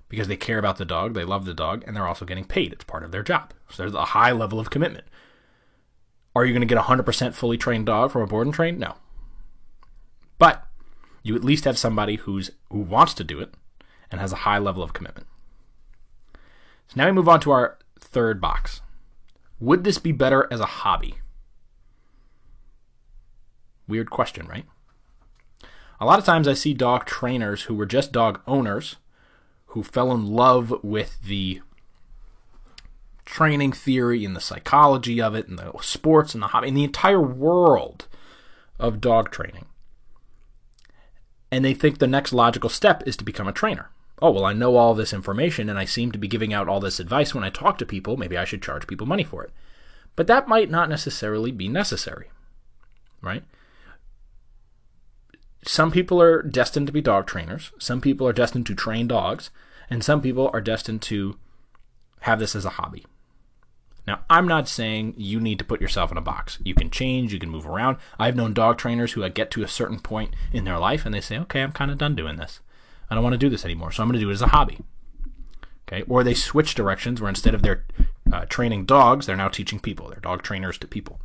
because 0.07 0.28
they 0.28 0.38
care 0.38 0.60
about 0.60 0.78
the 0.78 0.86
dog, 0.86 1.13
they 1.13 1.24
love 1.24 1.45
the 1.45 1.54
dog, 1.54 1.84
and 1.88 1.95
they're 1.95 2.07
also 2.07 2.25
getting 2.25 2.45
paid. 2.45 2.72
It's 2.72 2.84
part 2.84 3.04
of 3.04 3.12
their 3.12 3.24
job. 3.24 3.51
So 3.69 3.81
there's 3.81 3.95
a 3.95 4.06
high 4.06 4.31
level 4.31 4.60
of 4.60 4.69
commitment. 4.69 5.06
Are 6.36 6.45
you 6.45 6.54
going 6.54 6.62
to 6.62 6.68
get 6.68 6.78
a 6.78 6.81
100% 6.81 7.34
fully 7.34 7.57
trained 7.57 7.88
dog 7.88 8.12
from 8.12 8.22
a 8.22 8.28
board 8.28 8.48
and 8.48 8.54
train? 8.54 8.78
No. 8.78 8.95
But 10.38 10.68
you 11.24 11.36
at 11.36 11.44
least 11.44 11.66
have 11.66 11.78
somebody 11.78 12.18
who's 12.18 12.51
who 12.69 12.80
wants 12.80 13.13
to 13.16 13.24
do 13.24 13.40
it 13.40 13.54
and 14.12 14.19
has 14.19 14.31
a 14.31 14.38
high 14.38 14.60
level 14.60 14.84
of 14.84 14.94
commitment. 14.94 15.28
So 16.94 17.01
now 17.01 17.07
we 17.07 17.12
move 17.12 17.30
on 17.30 17.40
to 17.40 17.51
our 17.51 17.80
third 18.00 18.40
box. 18.40 18.81
Would 19.60 19.84
this 19.84 19.98
be 19.98 20.12
better 20.12 20.48
as 20.51 20.60
a 20.60 20.66
hobby? 20.66 21.16
Weird 23.88 24.12
question, 24.12 24.48
right? 24.48 24.66
A 26.00 26.06
lot 26.06 26.19
of 26.19 26.25
times 26.25 26.48
I 26.48 26.54
see 26.54 26.75
dog 26.75 27.06
trainers 27.06 27.63
who 27.63 27.74
were 27.74 27.88
just 27.88 28.12
dog 28.12 28.42
owners 28.45 28.98
who 29.68 29.81
fell 29.81 30.12
in 30.12 30.28
love 30.28 30.72
with 30.84 31.19
the 31.24 31.62
training 33.25 33.72
theory 33.72 34.24
and 34.24 34.36
the 34.36 34.42
psychology 34.42 35.19
of 35.19 35.34
it 35.34 35.48
and 35.48 35.57
the 35.57 35.74
sports 35.81 36.36
and 36.36 36.44
the 36.44 36.48
hobby 36.48 36.68
and 36.68 36.78
the 36.78 36.84
entire 36.84 37.22
world 37.22 38.07
of 38.78 39.01
dog 39.01 39.31
training. 39.31 39.66
And 41.52 41.66
they 41.66 41.73
think 41.73 41.97
the 41.97 42.06
next 42.06 42.33
logical 42.33 42.69
step 42.69 43.02
is 43.07 43.18
to 43.18 43.23
become 43.23 43.47
a 43.47 43.52
trainer. 43.52 43.90
Oh, 44.23 44.31
well, 44.31 44.45
I 44.45 44.53
know 44.53 44.77
all 44.77 44.94
this 44.94 45.11
information 45.11 45.69
and 45.69 45.77
I 45.77 45.83
seem 45.83 46.13
to 46.13 46.18
be 46.18 46.30
giving 46.30 46.53
out 46.53 46.69
all 46.69 46.80
this 46.80 47.01
advice 47.01 47.35
when 47.35 47.44
I 47.44 47.49
talk 47.49 47.77
to 47.80 47.85
people. 47.85 48.15
Maybe 48.15 48.37
I 48.37 48.45
should 48.45 48.63
charge 48.63 48.87
people 48.87 49.06
money 49.06 49.25
for 49.25 49.44
it. 49.44 49.51
But 50.15 50.27
that 50.27 50.47
might 50.47 50.71
not 50.71 50.87
necessarily 50.87 51.51
be 51.51 51.68
necessary, 51.68 52.30
right? 53.21 53.44
Some 55.65 55.92
people 55.92 56.21
are 56.21 56.42
destined 56.42 56.87
to 56.87 56.94
be 56.94 57.01
dog 57.01 57.27
trainers, 57.27 57.73
some 57.77 57.99
people 57.99 58.25
are 58.25 58.31
destined 58.31 58.65
to 58.68 58.75
train 58.75 59.09
dogs, 59.09 59.49
and 59.89 60.01
some 60.06 60.21
people 60.21 60.49
are 60.53 60.61
destined 60.61 61.01
to 61.01 61.37
have 62.21 62.39
this 62.39 62.56
as 62.56 62.63
a 62.63 62.71
hobby. 62.71 63.06
Now, 64.07 64.21
I'm 64.30 64.47
not 64.47 64.69
saying 64.69 65.15
you 65.18 65.42
need 65.42 65.59
to 65.59 65.65
put 65.65 65.81
yourself 65.81 66.11
in 66.11 66.18
a 66.18 66.21
box. 66.21 66.59
You 66.63 66.75
can 66.75 66.89
change, 66.89 67.33
you 67.33 67.39
can 67.39 67.49
move 67.49 67.68
around. 67.68 67.97
I've 68.18 68.37
known 68.37 68.53
dog 68.53 68.77
trainers 68.77 69.13
who 69.13 69.30
get 69.30 69.51
to 69.51 69.63
a 69.63 69.68
certain 69.68 69.99
point 69.99 70.33
in 70.53 70.63
their 70.63 70.80
life 70.80 71.06
and 71.06 71.13
they 71.13 71.21
say, 71.21 71.37
okay, 71.39 71.61
I'm 71.61 71.73
kind 71.73 71.92
of 71.92 71.97
done 71.97 72.15
doing 72.15 72.37
this. 72.37 72.61
I 73.10 73.16
don't 73.16 73.24
want 73.24 73.33
to 73.33 73.38
do 73.40 73.50
this 73.50 73.66
anymore, 73.66 73.92
so 73.92 74.02
I'm 74.02 74.10
going 74.10 74.19
to 74.19 74.26
do 74.26 74.30
it 74.30 74.33
as 74.33 74.42
a 74.42 74.48
hobby. 74.48 74.80
Okay, 75.88 76.04
or 76.07 76.24
they 76.24 76.33
switch 76.33 76.76
directions 76.76 77.22
where 77.22 77.30
instead 77.30 77.54
of 77.54 77.62
their 77.62 77.86
uh, 78.31 78.45
training 78.45 78.86
dogs, 78.86 79.26
they're 79.26 79.36
now 79.36 79.50
teaching 79.50 79.80
people. 79.80 80.10
They're 80.10 80.19
dog 80.19 80.42
trainers 80.42 80.78
to 80.80 80.88
people. 80.88 81.19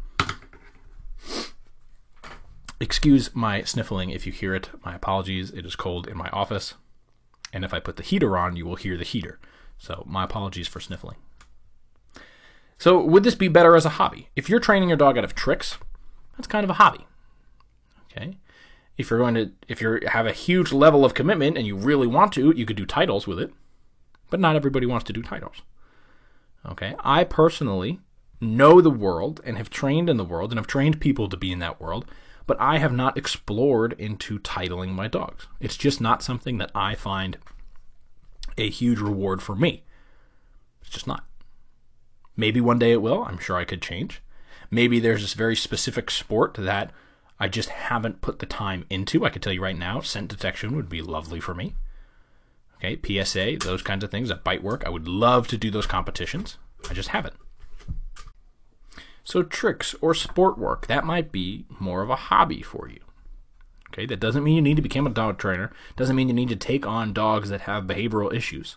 Excuse 2.81 3.35
my 3.35 3.63
sniffling 3.63 4.11
if 4.11 4.27
you 4.27 4.33
hear 4.33 4.55
it. 4.55 4.71
My 4.85 4.95
apologies. 4.95 5.51
It 5.51 5.65
is 5.67 5.75
cold 5.75 6.07
in 6.07 6.17
my 6.17 6.29
office. 6.31 6.75
And 7.53 7.65
if 7.65 7.73
I 7.73 7.81
put 7.81 7.97
the 7.97 8.03
heater 8.03 8.37
on, 8.37 8.57
you 8.57 8.67
will 8.67 8.77
hear 8.77 8.97
the 8.97 9.05
heater. 9.05 9.39
So 9.79 10.05
my 10.07 10.25
apologies 10.25 10.69
for 10.69 10.81
sniffling. 10.81 11.17
So, 12.79 13.03
would 13.03 13.25
this 13.25 13.35
be 13.35 13.49
better 13.49 13.75
as 13.75 13.85
a 13.85 13.91
hobby? 13.91 14.29
If 14.37 14.49
you're 14.49 14.61
training 14.61 14.89
your 14.89 14.97
dog 14.97 15.19
out 15.19 15.25
of 15.25 15.35
tricks, 15.35 15.79
that's 16.37 16.47
kind 16.47 16.63
of 16.63 16.71
a 16.71 16.75
hobby. 16.75 17.07
Okay? 18.13 18.39
If 18.99 19.09
you're 19.09 19.21
going 19.21 19.35
to 19.35 19.53
if 19.69 19.81
you 19.81 20.01
have 20.09 20.27
a 20.27 20.33
huge 20.33 20.73
level 20.73 21.05
of 21.05 21.15
commitment 21.15 21.57
and 21.57 21.67
you 21.67 21.77
really 21.77 22.07
want 22.07 22.33
to, 22.35 22.53
you 22.55 22.67
could 22.67 22.77
do 22.77 22.85
titles 22.85 23.27
with 23.27 23.39
it. 23.39 23.53
But 24.29 24.41
not 24.41 24.57
everybody 24.57 24.85
wants 24.85 25.05
to 25.07 25.13
do 25.13 25.23
titles. 25.23 25.63
Okay? 26.67 26.95
I 27.01 27.25
personally 27.25 28.01
know 28.41 28.81
the 28.81 28.91
world 28.91 29.41
and 29.45 29.57
have 29.57 29.71
trained 29.71 30.11
in 30.11 30.17
the 30.17 30.25
world 30.25 30.51
and 30.51 30.59
have 30.59 30.67
trained 30.67 31.01
people 31.01 31.29
to 31.29 31.37
be 31.37 31.53
in 31.53 31.59
that 31.61 31.81
world, 31.81 32.05
but 32.47 32.61
I 32.61 32.79
have 32.79 32.93
not 32.93 33.17
explored 33.17 33.95
into 33.99 34.39
titling 34.41 34.91
my 34.91 35.09
dogs. 35.09 35.47
It's 35.61 35.77
just 35.77 36.01
not 36.01 36.23
something 36.23 36.59
that 36.59 36.71
I 36.75 36.95
find 36.95 37.39
a 38.57 38.69
huge 38.69 38.99
reward 38.99 39.43
for 39.43 39.55
me. 39.55 39.85
It's 40.81 40.91
just 40.91 41.07
not. 41.07 41.25
Maybe 42.37 42.61
one 42.61 42.79
day 42.79 42.93
it 42.93 43.03
will. 43.03 43.25
I'm 43.25 43.39
sure 43.39 43.57
I 43.57 43.65
could 43.65 43.83
change. 43.83 44.23
Maybe 44.71 45.01
there's 45.01 45.23
this 45.23 45.35
very 45.35 45.57
specific 45.57 46.11
sport 46.11 46.55
that 46.55 46.93
I 47.41 47.49
just 47.49 47.69
haven't 47.69 48.21
put 48.21 48.41
the 48.41 48.47
time 48.47 48.85
into. 48.91 49.25
I 49.25 49.31
can 49.31 49.41
tell 49.41 49.53
you 49.53 49.63
right 49.63 49.79
now, 49.79 50.01
scent 50.01 50.29
detection 50.29 50.75
would 50.75 50.89
be 50.89 51.03
lovely 51.03 51.41
for 51.41 51.55
me. 51.55 51.75
Okay, 52.77 52.99
PSA, 53.25 53.57
those 53.61 53.83
kinds 53.83 54.05
of 54.05 54.11
things, 54.11 54.29
that 54.29 54.45
bite 54.45 54.63
work. 54.63 54.85
I 54.87 54.91
would 54.91 55.09
love 55.09 55.49
to 55.49 55.59
do 55.59 55.71
those 55.71 55.87
competitions. 55.87 56.59
I 56.89 56.95
just 56.95 57.09
haven't. 57.09 57.35
So, 59.25 59.43
tricks 59.43 59.95
or 60.01 60.15
sport 60.15 60.59
work, 60.59 60.87
that 60.87 61.05
might 61.05 61.31
be 61.31 61.67
more 61.79 62.03
of 62.03 62.11
a 62.11 62.17
hobby 62.17 62.63
for 62.63 62.89
you. 62.89 63.01
Okay, 63.91 64.07
that 64.07 64.21
doesn't 64.21 64.45
mean 64.45 64.57
you 64.57 64.63
need 64.63 64.77
to 64.77 64.83
become 64.83 65.07
a 65.07 65.11
dog 65.11 65.39
trainer, 65.39 65.73
doesn't 65.97 66.17
mean 66.17 66.29
you 66.29 66.35
need 66.35 66.49
to 66.49 66.57
take 66.57 66.87
on 66.87 67.13
dogs 67.13 67.51
that 67.51 67.63
have 67.63 67.85
behavioral 67.85 68.33
issues. 68.33 68.77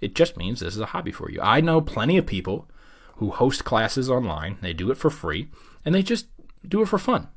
It 0.00 0.14
just 0.14 0.36
means 0.36 0.60
this 0.60 0.74
is 0.74 0.80
a 0.80 0.86
hobby 0.86 1.12
for 1.12 1.30
you. 1.30 1.40
I 1.40 1.60
know 1.60 1.80
plenty 1.80 2.16
of 2.16 2.26
people 2.26 2.68
who 3.16 3.30
host 3.30 3.64
classes 3.64 4.10
online, 4.10 4.58
they 4.60 4.72
do 4.72 4.90
it 4.90 4.96
for 4.96 5.10
free, 5.10 5.48
and 5.84 5.94
they 5.94 6.02
just 6.02 6.26
do 6.66 6.82
it 6.82 6.88
for 6.88 6.98
fun. 6.98 7.28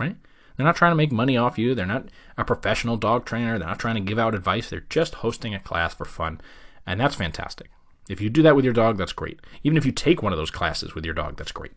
Right? 0.00 0.16
They're 0.56 0.66
not 0.66 0.76
trying 0.76 0.92
to 0.92 0.96
make 0.96 1.12
money 1.12 1.36
off 1.36 1.58
you. 1.58 1.74
They're 1.74 1.86
not 1.86 2.08
a 2.36 2.44
professional 2.44 2.96
dog 2.96 3.24
trainer. 3.24 3.58
They're 3.58 3.68
not 3.68 3.78
trying 3.78 3.94
to 3.94 4.00
give 4.00 4.18
out 4.18 4.34
advice. 4.34 4.68
They're 4.68 4.84
just 4.90 5.16
hosting 5.16 5.54
a 5.54 5.60
class 5.60 5.94
for 5.94 6.04
fun. 6.04 6.40
And 6.86 7.00
that's 7.00 7.14
fantastic. 7.14 7.70
If 8.08 8.20
you 8.20 8.28
do 8.28 8.42
that 8.42 8.56
with 8.56 8.64
your 8.64 8.74
dog, 8.74 8.98
that's 8.98 9.12
great. 9.12 9.40
Even 9.62 9.78
if 9.78 9.86
you 9.86 9.92
take 9.92 10.22
one 10.22 10.32
of 10.32 10.38
those 10.38 10.50
classes 10.50 10.94
with 10.94 11.04
your 11.04 11.14
dog, 11.14 11.36
that's 11.36 11.52
great. 11.52 11.72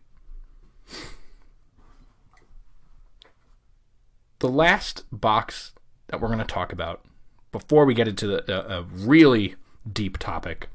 The 4.40 4.48
last 4.48 5.04
box 5.12 5.72
that 6.08 6.20
we're 6.20 6.28
going 6.28 6.38
to 6.40 6.44
talk 6.44 6.72
about 6.72 7.04
before 7.52 7.84
we 7.84 7.94
get 7.94 8.08
into 8.08 8.26
the, 8.26 8.52
a, 8.52 8.80
a 8.80 8.82
really 8.82 9.54
deep 9.90 10.18
topic 10.18 10.68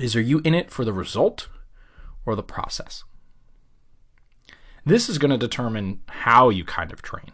is 0.00 0.16
are 0.16 0.20
you 0.20 0.40
in 0.44 0.54
it 0.54 0.70
for 0.70 0.84
the 0.84 0.92
result 0.92 1.48
or 2.26 2.34
the 2.34 2.42
process? 2.42 3.04
This 4.84 5.08
is 5.08 5.18
going 5.18 5.30
to 5.30 5.38
determine 5.38 6.00
how 6.08 6.50
you 6.50 6.64
kind 6.64 6.92
of 6.92 7.02
train. 7.02 7.32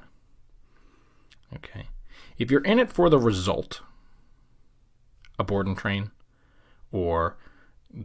Okay. 1.55 1.87
If 2.39 2.51
you're 2.51 2.65
in 2.65 2.79
it 2.79 2.93
for 2.93 3.11
the 3.11 3.19
result, 3.19 3.81
a 5.39 5.45
board 5.45 5.67
and 5.67 5.77
train, 5.77 6.11
or 6.93 7.37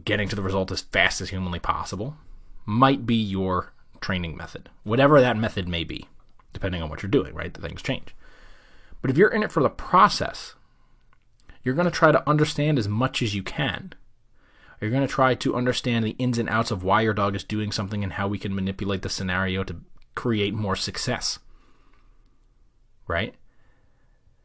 getting 0.04 0.28
to 0.28 0.36
the 0.36 0.42
result 0.42 0.72
as 0.72 0.80
fast 0.80 1.20
as 1.20 1.30
humanly 1.30 1.58
possible, 1.58 2.16
might 2.64 3.06
be 3.06 3.14
your 3.14 3.72
training 4.00 4.36
method, 4.36 4.68
whatever 4.82 5.20
that 5.20 5.36
method 5.36 5.68
may 5.68 5.84
be, 5.84 6.08
depending 6.52 6.82
on 6.82 6.90
what 6.90 7.02
you're 7.02 7.10
doing, 7.10 7.34
right? 7.34 7.54
The 7.54 7.60
things 7.60 7.82
change. 7.82 8.14
But 9.00 9.10
if 9.10 9.16
you're 9.16 9.32
in 9.32 9.42
it 9.42 9.52
for 9.52 9.62
the 9.62 9.70
process, 9.70 10.54
you're 11.62 11.74
going 11.74 11.86
to 11.86 11.90
try 11.90 12.10
to 12.12 12.28
understand 12.28 12.78
as 12.78 12.88
much 12.88 13.22
as 13.22 13.34
you 13.34 13.42
can 13.42 13.92
you're 14.80 14.90
going 14.90 15.06
to 15.06 15.12
try 15.12 15.34
to 15.34 15.56
understand 15.56 16.04
the 16.04 16.16
ins 16.18 16.38
and 16.38 16.48
outs 16.48 16.70
of 16.70 16.84
why 16.84 17.00
your 17.00 17.14
dog 17.14 17.34
is 17.34 17.44
doing 17.44 17.72
something 17.72 18.04
and 18.04 18.14
how 18.14 18.28
we 18.28 18.38
can 18.38 18.54
manipulate 18.54 19.02
the 19.02 19.08
scenario 19.08 19.64
to 19.64 19.76
create 20.14 20.54
more 20.54 20.76
success. 20.76 21.38
Right? 23.06 23.34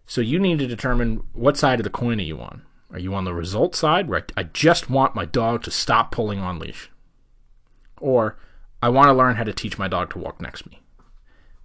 So 0.05 0.21
you 0.21 0.39
need 0.39 0.59
to 0.59 0.67
determine 0.67 1.23
what 1.33 1.57
side 1.57 1.79
of 1.79 1.83
the 1.83 1.89
coin 1.89 2.19
are 2.19 2.23
you 2.23 2.39
on. 2.39 2.63
Are 2.91 2.99
you 2.99 3.13
on 3.13 3.23
the 3.23 3.33
result 3.33 3.75
side 3.75 4.09
where 4.09 4.25
I 4.35 4.43
just 4.43 4.89
want 4.89 5.15
my 5.15 5.25
dog 5.25 5.63
to 5.63 5.71
stop 5.71 6.11
pulling 6.11 6.39
on 6.39 6.59
leash? 6.59 6.89
Or 7.99 8.37
I 8.83 8.89
want 8.89 9.07
to 9.07 9.13
learn 9.13 9.35
how 9.35 9.43
to 9.43 9.53
teach 9.53 9.77
my 9.77 9.87
dog 9.87 10.11
to 10.11 10.19
walk 10.19 10.41
next 10.41 10.63
to 10.63 10.69
me. 10.69 10.81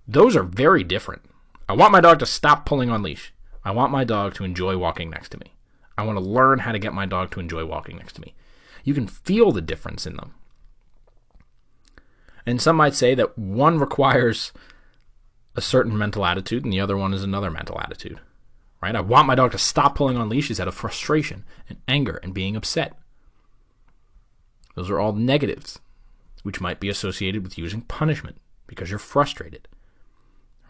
Those 0.06 0.36
are 0.36 0.44
very 0.44 0.84
different. 0.84 1.22
I 1.68 1.72
want 1.72 1.90
my 1.90 2.00
dog 2.00 2.20
to 2.20 2.26
stop 2.26 2.64
pulling 2.64 2.90
on 2.90 3.02
leash. 3.02 3.32
I 3.64 3.72
want 3.72 3.90
my 3.90 4.04
dog 4.04 4.34
to 4.34 4.44
enjoy 4.44 4.76
walking 4.76 5.10
next 5.10 5.30
to 5.30 5.38
me. 5.38 5.52
I 5.98 6.04
want 6.04 6.16
to 6.16 6.24
learn 6.24 6.60
how 6.60 6.70
to 6.70 6.78
get 6.78 6.94
my 6.94 7.06
dog 7.06 7.32
to 7.32 7.40
enjoy 7.40 7.64
walking 7.64 7.96
next 7.96 8.12
to 8.14 8.20
me. 8.20 8.34
You 8.86 8.94
can 8.94 9.08
feel 9.08 9.50
the 9.50 9.60
difference 9.60 10.06
in 10.06 10.14
them. 10.14 10.34
And 12.46 12.62
some 12.62 12.76
might 12.76 12.94
say 12.94 13.16
that 13.16 13.36
one 13.36 13.80
requires 13.80 14.52
a 15.56 15.60
certain 15.60 15.98
mental 15.98 16.24
attitude 16.24 16.62
and 16.62 16.72
the 16.72 16.78
other 16.78 16.96
one 16.96 17.12
is 17.12 17.24
another 17.24 17.50
mental 17.50 17.80
attitude. 17.80 18.20
Right? 18.80 18.94
I 18.94 19.00
want 19.00 19.26
my 19.26 19.34
dog 19.34 19.50
to 19.50 19.58
stop 19.58 19.96
pulling 19.96 20.16
on 20.16 20.28
leashes 20.28 20.60
out 20.60 20.68
of 20.68 20.74
frustration 20.74 21.44
and 21.68 21.78
anger 21.88 22.20
and 22.22 22.32
being 22.32 22.54
upset. 22.54 22.96
Those 24.76 24.88
are 24.88 25.00
all 25.00 25.12
negatives, 25.12 25.80
which 26.44 26.60
might 26.60 26.78
be 26.78 26.88
associated 26.88 27.42
with 27.42 27.58
using 27.58 27.80
punishment 27.80 28.36
because 28.68 28.88
you're 28.88 29.00
frustrated. 29.00 29.66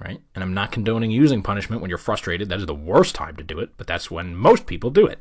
Right? 0.02 0.22
And 0.34 0.42
I'm 0.42 0.54
not 0.54 0.72
condoning 0.72 1.10
using 1.10 1.42
punishment 1.42 1.82
when 1.82 1.90
you're 1.90 1.98
frustrated. 1.98 2.48
That 2.48 2.60
is 2.60 2.66
the 2.66 2.74
worst 2.74 3.14
time 3.14 3.36
to 3.36 3.44
do 3.44 3.58
it, 3.58 3.72
but 3.76 3.86
that's 3.86 4.10
when 4.10 4.34
most 4.34 4.64
people 4.64 4.88
do 4.88 5.06
it, 5.06 5.18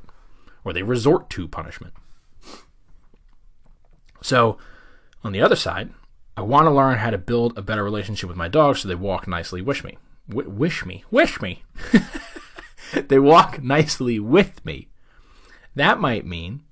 or 0.63 0.71
they 0.71 0.83
resort 0.83 1.29
to 1.31 1.49
punishment. 1.49 1.93
So, 4.25 4.57
on 5.23 5.33
the 5.33 5.41
other 5.43 5.55
side, 5.55 5.91
I 6.35 6.41
want 6.41 6.65
to 6.65 6.71
learn 6.71 6.97
how 6.97 7.11
to 7.11 7.17
build 7.19 7.55
a 7.55 7.61
better 7.61 7.83
relationship 7.83 8.27
with 8.27 8.35
my 8.35 8.47
dog 8.47 8.75
so 8.75 8.87
they 8.87 8.95
walk 8.95 9.27
nicely 9.27 9.61
wish 9.61 9.83
me. 9.83 9.99
W- 10.27 10.49
wish 10.49 10.83
me. 10.83 11.03
Wish 11.11 11.39
me. 11.41 11.63
they 13.07 13.19
walk 13.19 13.61
nicely 13.61 14.19
with 14.19 14.65
me. 14.65 14.87
That 15.75 15.99
might 15.99 16.25
mean 16.25 16.63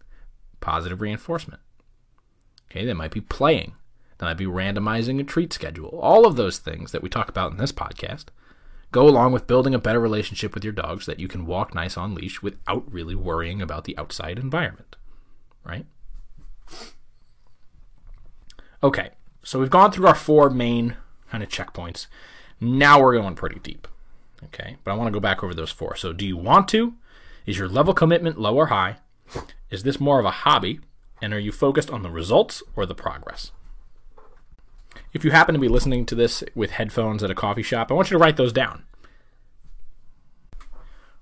positive 0.62 1.00
reinforcement. 1.00 1.62
Okay, 2.72 2.86
they 2.86 2.94
might 2.96 3.12
be 3.12 3.22
playing. 3.22 3.76
They 4.18 4.26
might 4.26 4.38
be 4.38 4.46
randomizing 4.46 5.20
a 5.20 5.24
treat 5.24 5.54
schedule. 5.54 6.00
All 6.02 6.26
of 6.26 6.36
those 6.36 6.58
things 6.58 6.92
that 6.92 7.04
we 7.04 7.10
talk 7.10 7.30
about 7.30 7.52
in 7.52 7.60
this 7.60 7.72
podcast 7.72 8.30
go 8.92 9.08
along 9.08 9.32
with 9.32 9.46
building 9.46 9.76
a 9.76 9.80
better 9.80 10.00
relationship 10.00 10.56
with 10.56 10.64
your 10.64 10.74
dog 10.74 11.04
so 11.04 11.12
that 11.12 11.20
you 11.20 11.28
can 11.28 11.46
walk 11.46 11.76
nice 11.76 11.98
on 11.98 12.16
leash 12.16 12.42
without 12.42 12.92
really 12.92 13.14
worrying 13.14 13.62
about 13.62 13.84
the 13.84 13.96
outside 13.96 14.40
environment. 14.40 14.96
Right? 15.64 15.86
Okay, 18.84 19.12
so 19.44 19.60
we've 19.60 19.70
gone 19.70 19.94
through 19.94 20.08
our 20.08 20.16
four 20.16 20.50
main 20.50 20.98
kind 21.30 21.42
of 21.42 21.50
checkpoints. 21.50 22.08
Now 22.60 23.02
we're 23.02 23.18
going 23.18 23.36
pretty 23.36 23.60
deep. 23.60 23.88
Okay, 24.44 24.76
but 24.84 24.92
I 24.92 24.96
want 24.96 25.08
to 25.08 25.14
go 25.14 25.22
back 25.22 25.42
over 25.42 25.54
those 25.54 25.72
four. 25.72 25.96
So, 25.96 26.12
do 26.12 26.28
you 26.28 26.36
want 26.36 26.68
to? 26.70 26.96
Is 27.46 27.58
your 27.58 27.70
level 27.70 27.94
commitment 27.94 28.38
low 28.38 28.58
or 28.58 28.66
high? 28.66 28.98
Is 29.70 29.84
this 29.84 30.02
more 30.02 30.20
of 30.20 30.26
a 30.26 30.32
hobby? 30.32 30.82
And 31.22 31.34
are 31.34 31.40
you 31.40 31.54
focused 31.54 31.90
on 31.90 32.04
the 32.04 32.12
results 32.12 32.62
or 32.76 32.86
the 32.86 32.94
progress? 32.94 33.52
If 35.14 35.24
you 35.24 35.32
happen 35.32 35.54
to 35.54 35.62
be 35.62 35.70
listening 35.70 36.06
to 36.08 36.16
this 36.16 36.44
with 36.54 36.72
headphones 36.72 37.24
at 37.24 37.32
a 37.32 37.36
coffee 37.36 37.64
shop, 37.64 37.90
I 37.90 37.94
want 37.94 38.12
you 38.12 38.18
to 38.18 38.22
write 38.22 38.36
those 38.36 38.52
down. 38.52 38.84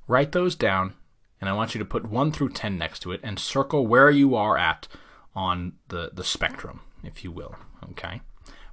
Write 0.08 0.32
those 0.32 0.56
down, 0.56 0.96
and 1.40 1.48
I 1.48 1.54
want 1.54 1.76
you 1.76 1.80
to 1.80 1.86
put 1.86 2.10
1 2.10 2.32
through 2.32 2.50
10 2.50 2.80
next 2.80 3.02
to 3.02 3.12
it 3.12 3.20
and 3.24 3.38
circle 3.38 3.86
where 3.86 4.10
you 4.10 4.36
are 4.36 4.58
at 4.58 4.88
on 5.36 5.74
the, 5.90 6.10
the 6.12 6.24
spectrum 6.24 6.82
if 7.04 7.24
you 7.24 7.32
will. 7.32 7.56
Okay? 7.92 8.22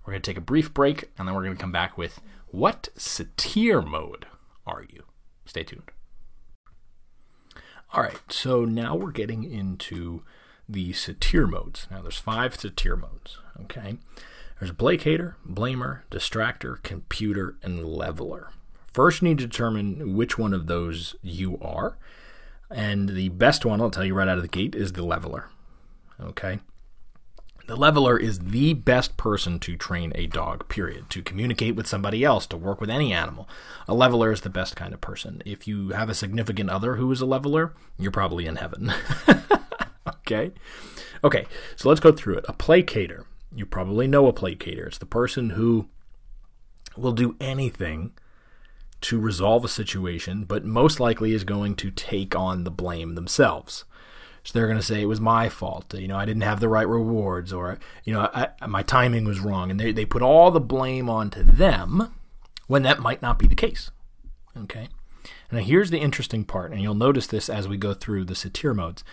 We're 0.04 0.12
going 0.12 0.22
to 0.22 0.30
take 0.30 0.38
a 0.38 0.42
brief 0.42 0.72
break 0.72 1.10
and 1.18 1.26
then 1.26 1.34
we're 1.34 1.44
going 1.44 1.56
to 1.56 1.60
come 1.60 1.72
back 1.72 1.98
with 1.98 2.20
what 2.50 2.88
satir 2.96 3.86
mode 3.86 4.26
are 4.66 4.84
you? 4.88 5.04
Stay 5.44 5.64
tuned. 5.64 5.90
All 7.92 8.02
right, 8.02 8.20
so 8.28 8.64
now 8.64 8.94
we're 8.94 9.12
getting 9.12 9.44
into 9.44 10.22
the 10.68 10.92
satir 10.92 11.48
modes. 11.48 11.86
Now 11.90 12.02
there's 12.02 12.18
five 12.18 12.56
satir 12.56 12.98
modes, 13.00 13.38
okay? 13.62 13.96
There's 14.58 14.72
placator, 14.72 15.34
blamer, 15.48 16.02
distractor, 16.10 16.82
computer, 16.82 17.56
and 17.62 17.84
leveler. 17.84 18.50
First, 18.92 19.22
you 19.22 19.28
need 19.28 19.38
to 19.38 19.46
determine 19.46 20.14
which 20.14 20.36
one 20.36 20.52
of 20.52 20.66
those 20.66 21.16
you 21.22 21.58
are. 21.62 21.96
And 22.70 23.10
the 23.10 23.28
best 23.30 23.64
one, 23.64 23.80
I'll 23.80 23.90
tell 23.90 24.04
you 24.04 24.14
right 24.14 24.28
out 24.28 24.36
of 24.36 24.42
the 24.42 24.48
gate, 24.48 24.74
is 24.74 24.92
the 24.92 25.04
leveler. 25.04 25.48
Okay? 26.20 26.58
The 27.68 27.76
leveler 27.76 28.18
is 28.18 28.38
the 28.38 28.72
best 28.72 29.18
person 29.18 29.58
to 29.58 29.76
train 29.76 30.12
a 30.14 30.26
dog, 30.26 30.70
period. 30.70 31.10
To 31.10 31.20
communicate 31.20 31.76
with 31.76 31.86
somebody 31.86 32.24
else, 32.24 32.46
to 32.46 32.56
work 32.56 32.80
with 32.80 32.88
any 32.88 33.12
animal. 33.12 33.46
A 33.86 33.92
leveler 33.92 34.32
is 34.32 34.40
the 34.40 34.48
best 34.48 34.74
kind 34.74 34.94
of 34.94 35.02
person. 35.02 35.42
If 35.44 35.68
you 35.68 35.90
have 35.90 36.08
a 36.08 36.14
significant 36.14 36.70
other 36.70 36.96
who 36.96 37.12
is 37.12 37.20
a 37.20 37.26
leveler, 37.26 37.74
you're 37.98 38.10
probably 38.10 38.46
in 38.46 38.56
heaven. 38.56 38.90
okay? 40.08 40.52
Okay, 41.22 41.44
so 41.76 41.90
let's 41.90 42.00
go 42.00 42.10
through 42.10 42.38
it. 42.38 42.46
A 42.48 42.54
placator. 42.54 43.26
You 43.54 43.66
probably 43.66 44.06
know 44.06 44.28
a 44.28 44.32
placator. 44.32 44.86
It's 44.86 44.96
the 44.96 45.04
person 45.04 45.50
who 45.50 45.90
will 46.96 47.12
do 47.12 47.36
anything 47.38 48.12
to 49.02 49.20
resolve 49.20 49.62
a 49.66 49.68
situation, 49.68 50.44
but 50.44 50.64
most 50.64 51.00
likely 51.00 51.34
is 51.34 51.44
going 51.44 51.74
to 51.76 51.90
take 51.90 52.34
on 52.34 52.64
the 52.64 52.70
blame 52.70 53.14
themselves. 53.14 53.84
So 54.48 54.58
they're 54.58 54.66
going 54.66 54.78
to 54.78 54.82
say 54.82 55.02
it 55.02 55.06
was 55.06 55.20
my 55.20 55.50
fault. 55.50 55.92
You 55.92 56.08
know, 56.08 56.16
I 56.16 56.24
didn't 56.24 56.40
have 56.40 56.58
the 56.58 56.70
right 56.70 56.88
rewards, 56.88 57.52
or 57.52 57.78
you 58.04 58.14
know, 58.14 58.30
I, 58.32 58.48
my 58.66 58.82
timing 58.82 59.26
was 59.26 59.40
wrong, 59.40 59.70
and 59.70 59.78
they 59.78 59.92
they 59.92 60.06
put 60.06 60.22
all 60.22 60.50
the 60.50 60.58
blame 60.58 61.10
onto 61.10 61.42
them 61.42 62.14
when 62.66 62.82
that 62.82 62.98
might 62.98 63.20
not 63.20 63.38
be 63.38 63.46
the 63.46 63.54
case. 63.54 63.90
Okay. 64.56 64.88
Now 65.52 65.58
here's 65.58 65.90
the 65.90 65.98
interesting 65.98 66.46
part, 66.46 66.72
and 66.72 66.80
you'll 66.80 66.94
notice 66.94 67.26
this 67.26 67.50
as 67.50 67.68
we 67.68 67.76
go 67.76 67.92
through 67.92 68.24
the 68.24 68.32
satir 68.32 68.74
modes. 68.74 69.04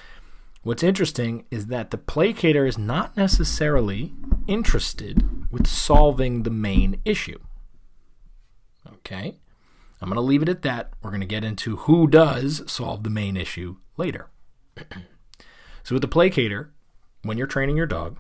What's 0.64 0.84
interesting 0.84 1.44
is 1.52 1.66
that 1.66 1.92
the 1.92 1.98
placator 1.98 2.66
is 2.66 2.78
not 2.78 3.18
necessarily 3.18 4.14
interested 4.48 5.52
with 5.52 5.68
solving 5.68 6.44
the 6.44 6.50
main 6.50 7.02
issue. 7.04 7.40
Okay? 8.88 9.36
I'm 10.02 10.08
going 10.08 10.16
to 10.16 10.22
leave 10.22 10.44
it 10.44 10.50
at 10.50 10.62
that. 10.62 10.94
We're 11.02 11.10
going 11.12 11.20
to 11.20 11.28
get 11.28 11.44
into 11.44 11.76
who 11.76 12.08
does 12.08 12.64
solve 12.72 13.04
the 13.04 13.10
main 13.10 13.36
issue 13.36 13.76
later. 13.98 14.30
So 15.86 15.94
with 15.94 16.02
the 16.02 16.08
placator, 16.08 16.70
when 17.22 17.38
you're 17.38 17.46
training 17.46 17.78
your 17.78 17.86
dog, 17.86 18.18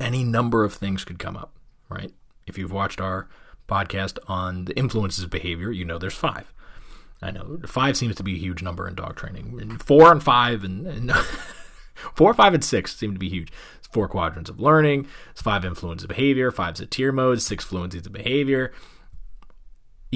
any 0.00 0.24
number 0.24 0.64
of 0.64 0.74
things 0.74 1.04
could 1.04 1.20
come 1.20 1.36
up, 1.36 1.54
right? 1.88 2.12
If 2.44 2.58
you've 2.58 2.72
watched 2.72 3.00
our 3.00 3.28
podcast 3.68 4.18
on 4.26 4.64
the 4.64 4.76
influences 4.76 5.22
of 5.22 5.30
behavior, 5.30 5.70
you 5.70 5.84
know 5.84 5.96
there's 5.96 6.14
five. 6.14 6.52
I 7.22 7.30
know 7.30 7.60
five 7.68 7.96
seems 7.96 8.16
to 8.16 8.24
be 8.24 8.34
a 8.34 8.38
huge 8.38 8.62
number 8.62 8.88
in 8.88 8.96
dog 8.96 9.14
training. 9.14 9.58
And 9.60 9.80
four 9.80 10.10
and 10.10 10.20
five 10.20 10.64
and, 10.64 10.88
and 10.88 11.12
four, 12.14 12.34
five, 12.34 12.52
and 12.52 12.64
six 12.64 12.96
seem 12.96 13.12
to 13.12 13.18
be 13.18 13.28
huge. 13.28 13.52
It's 13.78 13.86
four 13.86 14.08
quadrants 14.08 14.50
of 14.50 14.58
learning. 14.58 15.06
It's 15.30 15.42
five 15.42 15.64
influences 15.64 16.02
of 16.04 16.08
behavior. 16.08 16.50
Five 16.50 16.74
satir 16.74 17.14
modes. 17.14 17.46
Six 17.46 17.64
fluencies 17.64 18.06
of 18.06 18.12
behavior. 18.12 18.72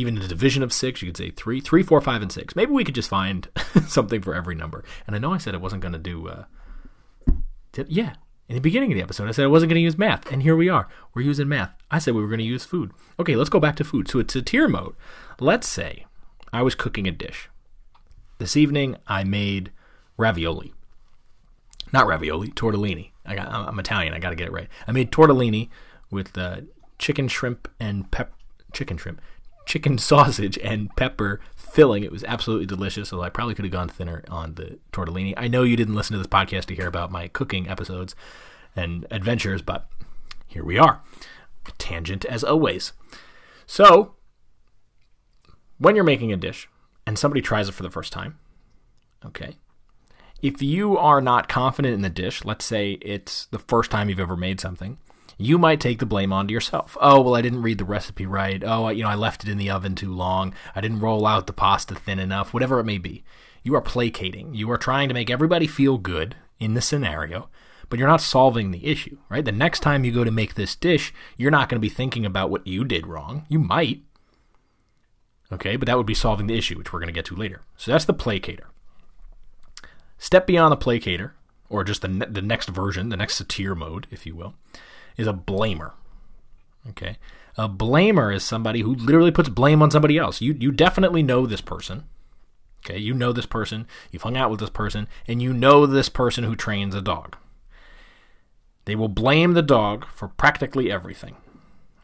Even 0.01 0.15
the 0.15 0.27
division 0.27 0.63
of 0.63 0.73
six, 0.73 1.03
you 1.03 1.09
could 1.09 1.17
say 1.19 1.31
three, 1.31 1.61
three, 1.61 1.83
four, 1.83 2.01
five, 2.01 2.23
and 2.23 2.33
six. 2.33 2.57
Maybe 2.57 2.73
we 2.73 2.85
could 2.85 2.95
just 2.95 3.11
find 3.11 3.47
something 3.87 4.23
for 4.23 4.35
every 4.35 4.55
number. 4.55 4.83
And 5.07 5.15
I 5.15 5.19
know 5.19 5.35
I 5.35 5.37
said 5.37 5.55
I 5.55 5.59
wasn't 5.59 5.83
going 5.83 5.93
to 5.93 5.99
do. 5.99 6.27
Uh, 6.27 6.45
did, 7.73 7.91
yeah, 7.91 8.15
in 8.49 8.55
the 8.55 8.63
beginning 8.63 8.91
of 8.91 8.97
the 8.97 9.03
episode, 9.03 9.29
I 9.29 9.33
said 9.33 9.45
I 9.45 9.49
wasn't 9.49 9.69
going 9.69 9.81
to 9.81 9.85
use 9.85 9.99
math, 9.99 10.33
and 10.33 10.43
here 10.43 10.57
we 10.57 10.71
are. 10.71 10.89
We're 11.13 11.21
using 11.21 11.49
math. 11.49 11.75
I 11.91 11.99
said 11.99 12.15
we 12.15 12.23
were 12.23 12.29
going 12.29 12.39
to 12.39 12.45
use 12.45 12.65
food. 12.65 12.93
Okay, 13.19 13.37
let's 13.37 13.51
go 13.51 13.61
back 13.61 13.77
to 13.77 13.85
food. 13.85 14.09
So 14.09 14.19
it's 14.19 14.35
a 14.35 14.41
tier 14.41 14.69
mode. 14.69 14.95
Let's 15.39 15.69
say 15.69 16.07
I 16.51 16.63
was 16.63 16.75
cooking 16.75 17.07
a 17.07 17.13
dish. 17.13 17.51
This 18.39 18.57
evening, 18.57 18.97
I 19.07 19.23
made 19.23 19.71
ravioli. 20.17 20.73
Not 21.93 22.07
ravioli, 22.07 22.49
tortellini. 22.49 23.11
I 23.27 23.35
got, 23.35 23.49
I'm 23.53 23.79
Italian. 23.79 24.15
I 24.15 24.19
got 24.19 24.31
to 24.31 24.37
get 24.37 24.49
it 24.49 24.53
right. 24.53 24.69
I 24.89 24.93
made 24.93 25.13
tortellini 25.13 25.69
with 26.11 26.39
uh, 26.39 26.63
chicken, 26.99 27.29
shrimp, 27.29 27.69
and 27.79 28.11
pep. 28.11 28.33
Chicken 28.73 28.97
shrimp, 28.97 29.21
chicken 29.67 29.99
sausage, 29.99 30.59
and 30.59 30.95
pepper 30.97 31.41
filling. 31.55 32.03
It 32.03 32.13
was 32.13 32.25
absolutely 32.25 32.67
delicious. 32.67 33.09
So 33.09 33.23
I 33.23 33.31
probably 33.31 33.55
could 33.55 33.65
have 33.65 33.73
gone 33.73 33.89
thinner 33.89 34.25
on 34.29 34.55
the 34.55 34.79
tortellini. 34.93 35.35
I 35.37 35.49
know 35.49 35.63
you 35.63 35.77
didn't 35.77 35.95
listen 35.95 36.15
to 36.15 36.19
this 36.19 36.27
podcast 36.27 36.67
to 36.67 36.75
hear 36.75 36.89
about 36.89 37.13
my 37.13 37.29
cooking 37.29 37.69
episodes 37.69 38.15
and 38.75 39.07
adventures, 39.11 39.63
but 39.63 39.89
here 40.47 40.65
we 40.65 40.79
are. 40.79 41.01
Tangent 41.79 42.25
as 42.25 42.43
always. 42.43 42.93
So 43.67 44.15
when 45.79 45.95
you're 45.95 46.05
making 46.05 46.33
a 46.33 46.37
dish 46.37 46.69
and 47.07 47.19
somebody 47.19 47.41
tries 47.41 47.69
it 47.69 47.73
for 47.73 47.83
the 47.83 47.91
first 47.91 48.13
time, 48.13 48.39
okay, 49.25 49.57
if 50.43 50.63
you 50.63 50.97
are 50.97 51.21
not 51.21 51.49
confident 51.49 51.95
in 51.95 52.03
the 52.03 52.11
dish, 52.11 52.45
let's 52.45 52.65
say 52.65 52.93
it's 53.03 53.47
the 53.47 53.59
first 53.59 53.91
time 53.91 54.09
you've 54.09 54.21
ever 54.21 54.37
made 54.37 54.61
something, 54.61 54.99
you 55.41 55.59
might 55.59 55.81
take 55.81 55.99
the 55.99 56.07
blame 56.07 56.33
onto 56.33 56.53
yourself. 56.53 56.97
Oh, 57.01 57.21
well, 57.21 57.35
I 57.35 57.43
didn't 57.43 57.63
read 57.63 57.79
the 57.79 57.85
recipe 57.85 58.27
right. 58.27 58.63
Oh, 58.65 58.89
you 58.89 59.03
know, 59.03 59.09
I 59.09 59.15
left 59.15 59.43
it 59.43 59.51
in 59.51 59.59
the 59.59 59.71
oven 59.71 59.95
too 59.95 60.13
long. 60.13 60.55
I 60.75 60.81
didn't 60.81 61.01
roll 61.01 61.27
out 61.27 61.47
the 61.47 61.53
pasta 61.53 61.95
thin 61.95 62.19
enough, 62.19 62.53
whatever 62.53 62.79
it 62.81 62.85
may 62.85 62.99
be. 62.99 63.25
You 63.63 63.75
are 63.75 63.83
placating. 63.83 64.55
You 64.55 64.71
are 64.71 64.79
trying 64.79 65.09
to 65.09 65.15
make 65.15 65.31
everybody 65.31 65.67
feel 65.67 65.99
good 65.99 66.37
in 66.59 66.75
the 66.75 66.81
scenario, 66.81 67.49
but 67.89 67.99
you're 67.99 68.09
not 68.09 68.21
solving 68.21 68.71
the 68.71 68.87
issue, 68.87 69.19
right? 69.29 69.45
The 69.45 69.53
next 69.53 69.81
time 69.81 70.05
you 70.05 70.13
go 70.13 70.25
to 70.25 70.31
make 70.31 70.55
this 70.55 70.77
dish, 70.77 71.13
you're 71.37 71.51
not 71.51 71.69
going 71.69 71.77
to 71.77 71.81
be 71.81 71.89
thinking 71.89 72.25
about 72.25 72.51
what 72.51 72.67
you 72.67 72.85
did 72.85 73.07
wrong. 73.07 73.47
You 73.49 73.59
might, 73.59 74.03
Okay, 75.53 75.77
but 75.77 75.87
that 75.87 75.97
would 75.97 76.07
be 76.07 76.15
solving 76.15 76.47
the 76.47 76.57
issue, 76.57 76.79
which 76.79 76.93
we're 76.93 77.01
going 77.01 77.09
to 77.09 77.13
get 77.13 77.25
to 77.27 77.37
later. 77.37 77.63
So 77.77 77.91
that's 77.91 78.05
the 78.05 78.15
placator. 78.15 78.67
Step 80.17 80.47
beyond 80.47 80.71
the 80.71 80.77
placator, 80.77 81.33
or 81.69 81.83
just 81.83 82.03
the, 82.03 82.09
ne- 82.09 82.27
the 82.27 82.43
next 82.43 82.69
version, 82.69 83.09
the 83.09 83.17
next 83.17 83.43
satir 83.43 83.77
mode, 83.77 84.07
if 84.11 84.27
you 84.27 84.37
will, 84.37 84.55
is 85.21 85.27
a 85.27 85.33
blamer. 85.33 85.93
Okay, 86.89 87.19
a 87.57 87.69
blamer 87.69 88.35
is 88.35 88.43
somebody 88.43 88.81
who 88.81 88.95
literally 88.95 89.31
puts 89.31 89.49
blame 89.49 89.83
on 89.83 89.91
somebody 89.91 90.19
else. 90.19 90.41
You 90.41 90.57
you 90.59 90.73
definitely 90.73 91.23
know 91.23 91.47
this 91.47 91.61
person. 91.61 92.05
Okay, 92.85 92.99
you 92.99 93.13
know 93.13 93.33
this 93.33 93.47
person. 93.47 93.87
You've 94.11 94.23
hung 94.23 94.37
out 94.37 94.51
with 94.51 94.61
this 94.61 94.71
person, 94.71 95.07
and 95.29 95.43
you 95.43 95.53
know 95.53 95.85
this 95.85 96.09
person 96.09 96.45
who 96.45 96.57
trains 96.57 96.95
a 96.95 97.03
dog. 97.03 97.37
They 98.87 98.97
will 98.97 99.09
blame 99.09 99.53
the 99.53 99.63
dog 99.63 100.07
for 100.07 100.29
practically 100.29 100.91
everything. 100.91 101.37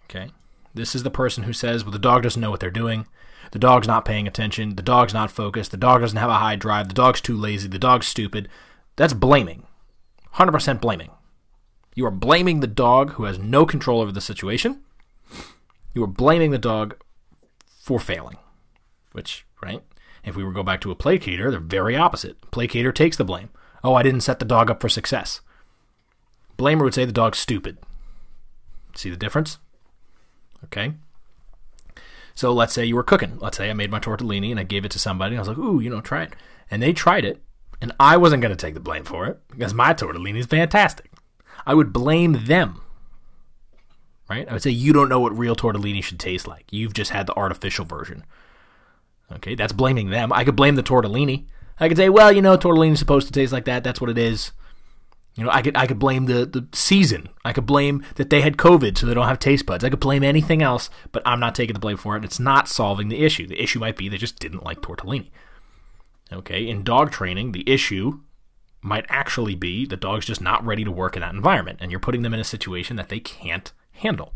Okay, 0.04 0.30
this 0.74 0.94
is 0.94 1.02
the 1.02 1.10
person 1.10 1.44
who 1.44 1.52
says, 1.52 1.84
"Well, 1.84 1.92
the 1.92 1.98
dog 1.98 2.22
doesn't 2.22 2.40
know 2.40 2.50
what 2.50 2.60
they're 2.60 2.70
doing." 2.70 3.06
The 3.52 3.58
dog's 3.58 3.86
not 3.86 4.04
paying 4.04 4.26
attention. 4.26 4.76
The 4.76 4.82
dog's 4.82 5.14
not 5.14 5.30
focused. 5.30 5.70
The 5.70 5.76
dog 5.76 6.00
doesn't 6.00 6.18
have 6.18 6.30
a 6.30 6.34
high 6.34 6.56
drive. 6.56 6.88
The 6.88 6.94
dog's 6.94 7.20
too 7.20 7.36
lazy. 7.36 7.68
The 7.68 7.78
dog's 7.78 8.08
stupid. 8.08 8.48
That's 8.96 9.12
blaming. 9.12 9.66
100% 10.34 10.80
blaming. 10.80 11.10
You 11.96 12.04
are 12.04 12.10
blaming 12.12 12.60
the 12.60 12.66
dog 12.66 13.12
who 13.12 13.24
has 13.24 13.38
no 13.38 13.64
control 13.64 14.02
over 14.02 14.12
the 14.12 14.20
situation. 14.20 14.82
You 15.94 16.04
are 16.04 16.06
blaming 16.06 16.50
the 16.50 16.58
dog 16.58 16.94
for 17.66 17.98
failing. 17.98 18.36
Which, 19.12 19.46
right? 19.62 19.82
If 20.22 20.36
we 20.36 20.44
were 20.44 20.50
to 20.50 20.56
go 20.56 20.62
back 20.62 20.82
to 20.82 20.90
a 20.90 20.96
placator, 20.96 21.50
they're 21.50 21.58
very 21.58 21.96
opposite. 21.96 22.38
Placator 22.50 22.94
takes 22.94 23.16
the 23.16 23.24
blame. 23.24 23.48
Oh, 23.82 23.94
I 23.94 24.02
didn't 24.02 24.20
set 24.20 24.40
the 24.40 24.44
dog 24.44 24.70
up 24.70 24.82
for 24.82 24.90
success. 24.90 25.40
Blamer 26.58 26.82
would 26.82 26.92
say 26.92 27.06
the 27.06 27.12
dog's 27.12 27.38
stupid. 27.38 27.78
See 28.94 29.08
the 29.08 29.16
difference? 29.16 29.58
Okay. 30.64 30.92
So 32.34 32.52
let's 32.52 32.74
say 32.74 32.84
you 32.84 32.94
were 32.94 33.02
cooking. 33.02 33.38
Let's 33.38 33.56
say 33.56 33.70
I 33.70 33.72
made 33.72 33.90
my 33.90 34.00
tortellini 34.00 34.50
and 34.50 34.60
I 34.60 34.64
gave 34.64 34.84
it 34.84 34.90
to 34.90 34.98
somebody. 34.98 35.34
I 35.36 35.38
was 35.38 35.48
like, 35.48 35.56
ooh, 35.56 35.80
you 35.80 35.88
know, 35.88 36.02
try 36.02 36.24
it. 36.24 36.34
And 36.70 36.82
they 36.82 36.92
tried 36.92 37.24
it. 37.24 37.42
And 37.80 37.92
I 37.98 38.18
wasn't 38.18 38.42
going 38.42 38.54
to 38.54 38.56
take 38.56 38.74
the 38.74 38.80
blame 38.80 39.04
for 39.04 39.26
it 39.26 39.40
because 39.48 39.72
my 39.72 39.94
tortellini 39.94 40.40
is 40.40 40.46
fantastic. 40.46 41.10
I 41.66 41.74
would 41.74 41.92
blame 41.92 42.44
them. 42.44 42.80
Right? 44.28 44.48
I 44.48 44.54
would 44.54 44.62
say, 44.62 44.70
you 44.70 44.92
don't 44.92 45.08
know 45.08 45.20
what 45.20 45.36
real 45.36 45.54
tortellini 45.54 46.02
should 46.02 46.18
taste 46.18 46.46
like. 46.46 46.64
You've 46.70 46.94
just 46.94 47.10
had 47.10 47.26
the 47.26 47.36
artificial 47.36 47.84
version. 47.84 48.24
Okay, 49.32 49.54
that's 49.54 49.72
blaming 49.72 50.10
them. 50.10 50.32
I 50.32 50.44
could 50.44 50.56
blame 50.56 50.76
the 50.76 50.82
tortellini. 50.82 51.46
I 51.78 51.88
could 51.88 51.96
say, 51.96 52.08
well, 52.08 52.32
you 52.32 52.42
know, 52.42 52.56
tortellini's 52.56 52.98
supposed 52.98 53.26
to 53.26 53.32
taste 53.32 53.52
like 53.52 53.64
that. 53.66 53.84
That's 53.84 54.00
what 54.00 54.10
it 54.10 54.18
is. 54.18 54.52
You 55.36 55.44
know, 55.44 55.50
I 55.50 55.60
could 55.60 55.76
I 55.76 55.86
could 55.86 55.98
blame 55.98 56.26
the, 56.26 56.46
the 56.46 56.66
season. 56.72 57.28
I 57.44 57.52
could 57.52 57.66
blame 57.66 58.02
that 58.14 58.30
they 58.30 58.40
had 58.40 58.56
COVID 58.56 58.96
so 58.96 59.06
they 59.06 59.12
don't 59.12 59.28
have 59.28 59.38
taste 59.38 59.66
buds. 59.66 59.84
I 59.84 59.90
could 59.90 60.00
blame 60.00 60.24
anything 60.24 60.62
else, 60.62 60.88
but 61.12 61.22
I'm 61.26 61.40
not 61.40 61.54
taking 61.54 61.74
the 61.74 61.80
blame 61.80 61.98
for 61.98 62.16
it. 62.16 62.24
It's 62.24 62.40
not 62.40 62.68
solving 62.68 63.08
the 63.08 63.22
issue. 63.22 63.46
The 63.46 63.62
issue 63.62 63.78
might 63.78 63.96
be 63.96 64.08
they 64.08 64.16
just 64.16 64.38
didn't 64.38 64.64
like 64.64 64.80
tortellini. 64.80 65.30
Okay, 66.32 66.66
in 66.66 66.82
dog 66.82 67.12
training, 67.12 67.52
the 67.52 67.68
issue 67.70 68.20
might 68.86 69.04
actually 69.08 69.56
be 69.56 69.84
the 69.84 69.96
dog's 69.96 70.26
just 70.26 70.40
not 70.40 70.64
ready 70.64 70.84
to 70.84 70.92
work 70.92 71.16
in 71.16 71.20
that 71.20 71.34
environment, 71.34 71.78
and 71.82 71.90
you're 71.90 72.00
putting 72.00 72.22
them 72.22 72.32
in 72.32 72.40
a 72.40 72.44
situation 72.44 72.96
that 72.96 73.08
they 73.08 73.18
can't 73.18 73.72
handle. 73.92 74.32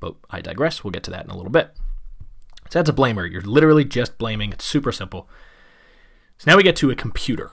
But 0.00 0.14
I 0.30 0.40
digress. 0.40 0.82
We'll 0.82 0.92
get 0.92 1.02
to 1.04 1.10
that 1.10 1.24
in 1.24 1.30
a 1.30 1.36
little 1.36 1.52
bit. 1.52 1.70
So 2.70 2.78
that's 2.78 2.88
a 2.88 2.94
blamer. 2.94 3.30
You're 3.30 3.42
literally 3.42 3.84
just 3.84 4.16
blaming. 4.16 4.52
It's 4.52 4.64
super 4.64 4.92
simple. 4.92 5.28
So 6.38 6.50
now 6.50 6.56
we 6.56 6.62
get 6.62 6.76
to 6.76 6.90
a 6.90 6.96
computer. 6.96 7.50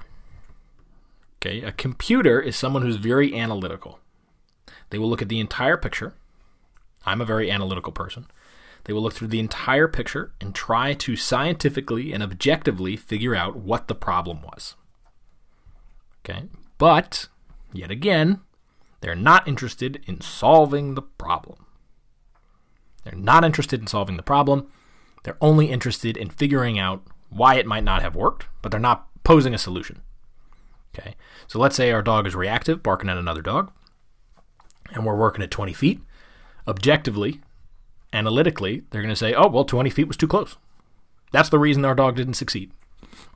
Okay, 1.37 1.61
a 1.61 1.71
computer 1.73 2.39
is 2.39 2.55
someone 2.55 2.83
who's 2.83 2.95
very 2.95 3.37
analytical. 3.37 3.99
They 4.91 4.97
will 4.97 5.09
look 5.09 5.21
at 5.21 5.29
the 5.29 5.39
entire 5.39 5.77
picture. 5.77 6.13
I'm 7.05 7.19
a 7.19 7.25
very 7.25 7.51
analytical 7.51 7.91
person. 7.91 8.27
They 8.85 8.93
will 8.93 9.01
look 9.01 9.13
through 9.13 9.27
the 9.27 9.39
entire 9.39 9.87
picture 9.87 10.31
and 10.39 10.55
try 10.55 10.93
to 10.93 11.15
scientifically 11.15 12.13
and 12.13 12.23
objectively 12.23 12.95
figure 12.95 13.35
out 13.35 13.57
what 13.57 13.87
the 13.87 13.95
problem 13.95 14.41
was. 14.41 14.75
Okay, 16.23 16.43
but 16.77 17.27
yet 17.73 17.91
again, 17.91 18.41
they're 19.01 19.15
not 19.15 19.47
interested 19.47 20.03
in 20.05 20.21
solving 20.21 20.95
the 20.95 21.01
problem. 21.01 21.65
They're 23.03 23.17
not 23.17 23.43
interested 23.43 23.81
in 23.81 23.87
solving 23.87 24.17
the 24.17 24.23
problem. 24.23 24.67
They're 25.23 25.37
only 25.41 25.71
interested 25.71 26.17
in 26.17 26.29
figuring 26.29 26.77
out 26.77 27.03
why 27.29 27.55
it 27.55 27.65
might 27.65 27.83
not 27.83 28.01
have 28.01 28.15
worked, 28.15 28.45
but 28.61 28.71
they're 28.71 28.79
not 28.79 29.07
posing 29.23 29.53
a 29.53 29.59
solution. 29.59 30.01
Okay, 30.93 31.15
so 31.47 31.57
let's 31.57 31.75
say 31.75 31.91
our 31.91 32.01
dog 32.01 32.27
is 32.27 32.35
reactive, 32.35 32.83
barking 32.83 33.09
at 33.09 33.17
another 33.17 33.41
dog, 33.41 33.71
and 34.93 35.05
we're 35.05 35.15
working 35.15 35.43
at 35.43 35.49
20 35.49 35.73
feet. 35.73 36.01
Objectively, 36.67 37.41
analytically, 38.11 38.83
they're 38.89 39.01
going 39.01 39.09
to 39.09 39.15
say, 39.15 39.33
oh, 39.33 39.47
well, 39.47 39.63
20 39.63 39.89
feet 39.89 40.07
was 40.07 40.17
too 40.17 40.27
close. 40.27 40.57
That's 41.31 41.49
the 41.49 41.59
reason 41.59 41.85
our 41.85 41.95
dog 41.95 42.17
didn't 42.17 42.33
succeed. 42.33 42.71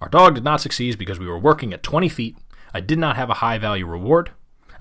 Our 0.02 0.10
dog 0.10 0.36
did 0.36 0.44
not 0.44 0.62
succeed 0.62 0.98
because 0.98 1.18
we 1.18 1.28
were 1.28 1.40
working 1.40 1.74
at 1.74 1.82
20 1.82 2.10
feet. 2.10 2.38
I 2.76 2.82
did 2.82 3.00
not 3.00 3.16
have 3.16 3.30
a 3.30 3.36
high 3.36 3.58
value 3.58 3.86
reward. 3.86 4.32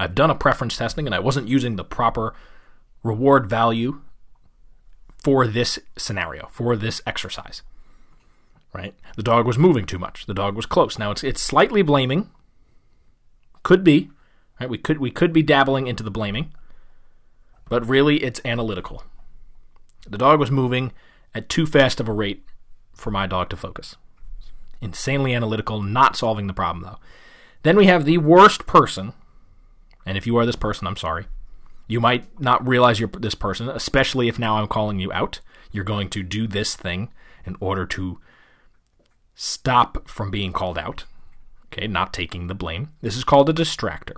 I've 0.01 0.17
done 0.17 0.29
a 0.29 0.35
preference 0.35 0.77
testing 0.77 1.07
and 1.07 1.15
I 1.15 1.21
wasn't 1.21 1.47
using 1.47 1.77
the 1.77 1.85
proper 1.85 2.35
reward 3.05 3.47
value 3.47 4.01
for 5.23 5.47
this 5.47 5.79
scenario, 5.97 6.49
for 6.51 6.75
this 6.75 7.01
exercise. 7.07 7.63
Right? 8.73 8.97
The 9.15 9.23
dog 9.23 9.47
was 9.47 9.59
moving 9.59 9.87
too 9.87 10.01
much. 10.01 10.27
The 10.27 10.35
dog 10.35 10.57
was 10.57 10.67
close. 10.67 10.99
Now 10.99 11.13
it's 11.13 11.23
it's 11.23 11.41
slightly 11.41 11.83
blaming 11.83 12.31
could 13.63 13.85
be, 13.85 14.11
right? 14.59 14.69
We 14.69 14.77
could 14.77 14.99
we 14.99 15.13
could 15.13 15.33
be 15.33 15.45
dabbling 15.45 15.87
into 15.87 16.03
the 16.03 16.11
blaming, 16.11 16.53
but 17.69 17.89
really 17.89 18.25
it's 18.25 18.41
analytical. 18.45 19.05
The 20.11 20.19
dog 20.19 20.41
was 20.41 20.51
moving 20.51 20.91
at 21.33 21.49
too 21.49 21.65
fast 21.65 22.01
of 22.01 22.09
a 22.09 22.13
rate 22.13 22.45
for 22.93 23.13
my 23.13 23.29
dog 23.29 23.51
to 23.51 23.57
focus. 23.57 23.95
Insanely 24.81 25.33
analytical, 25.33 25.81
not 25.81 26.17
solving 26.17 26.49
the 26.49 26.53
problem 26.53 26.83
though. 26.83 26.99
Then 27.65 27.77
we 27.77 27.87
have 27.87 28.05
the 28.05 28.19
worst 28.19 28.67
person, 28.67 29.15
and 30.07 30.17
if 30.17 30.27
you 30.27 30.37
are 30.37 30.47
this 30.47 30.55
person, 30.55 30.87
I'm 30.87 30.97
sorry. 30.97 31.27
You 31.89 31.99
might 31.99 32.41
not 32.41 32.67
realize 32.67 33.01
you're 33.01 33.09
this 33.09 33.35
person, 33.35 33.69
especially 33.69 34.29
if 34.29 34.39
now 34.39 34.57
I'm 34.57 34.69
calling 34.69 35.01
you 35.01 35.11
out. 35.13 35.41
You're 35.73 35.83
going 35.83 36.11
to 36.11 36.23
do 36.23 36.47
this 36.47 36.77
thing 36.77 37.11
in 37.45 37.57
order 37.61 37.87
to 37.87 38.21
stop 39.35 40.09
from 40.09 40.31
being 40.31 40.53
called 40.53 40.79
out. 40.79 41.05
Okay, 41.73 41.87
not 41.87 42.13
taking 42.13 42.47
the 42.47 42.55
blame. 42.55 42.91
This 43.01 43.17
is 43.17 43.25
called 43.25 43.49
a 43.49 43.55
distractor. 43.55 44.17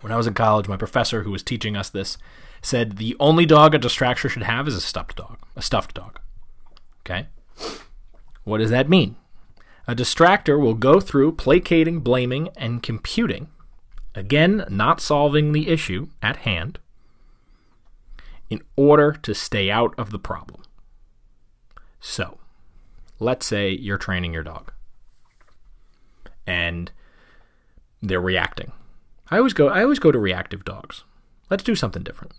When 0.00 0.10
I 0.10 0.16
was 0.16 0.26
in 0.26 0.34
college, 0.34 0.66
my 0.66 0.78
professor 0.78 1.22
who 1.22 1.30
was 1.30 1.42
teaching 1.42 1.76
us 1.76 1.90
this 1.90 2.16
said 2.62 2.96
the 2.96 3.14
only 3.20 3.44
dog 3.44 3.74
a 3.74 3.78
distractor 3.78 4.30
should 4.30 4.42
have 4.42 4.66
is 4.66 4.74
a 4.74 4.80
stuffed 4.80 5.16
dog, 5.16 5.38
a 5.54 5.62
stuffed 5.62 5.94
dog. 5.94 6.18
Okay? 7.00 7.28
What 8.44 8.58
does 8.58 8.70
that 8.70 8.88
mean? 8.88 9.16
A 9.86 9.94
distractor 9.94 10.60
will 10.60 10.74
go 10.74 11.00
through 11.00 11.32
placating, 11.32 12.00
blaming, 12.00 12.48
and 12.56 12.82
computing, 12.82 13.48
again, 14.14 14.64
not 14.68 15.00
solving 15.00 15.52
the 15.52 15.68
issue 15.68 16.08
at 16.22 16.38
hand, 16.38 16.78
in 18.48 18.60
order 18.76 19.12
to 19.12 19.34
stay 19.34 19.70
out 19.70 19.94
of 19.98 20.10
the 20.10 20.18
problem. 20.18 20.62
So, 22.00 22.38
let's 23.18 23.46
say 23.46 23.70
you're 23.70 23.98
training 23.98 24.34
your 24.34 24.42
dog 24.42 24.72
and 26.46 26.90
they're 28.02 28.20
reacting. 28.20 28.72
I 29.30 29.38
always 29.38 29.52
go 29.52 29.68
I 29.68 29.82
always 29.82 30.00
go 30.00 30.12
to 30.12 30.18
reactive 30.18 30.64
dogs. 30.64 31.04
Let's 31.48 31.62
do 31.62 31.74
something 31.74 32.02
different. 32.02 32.32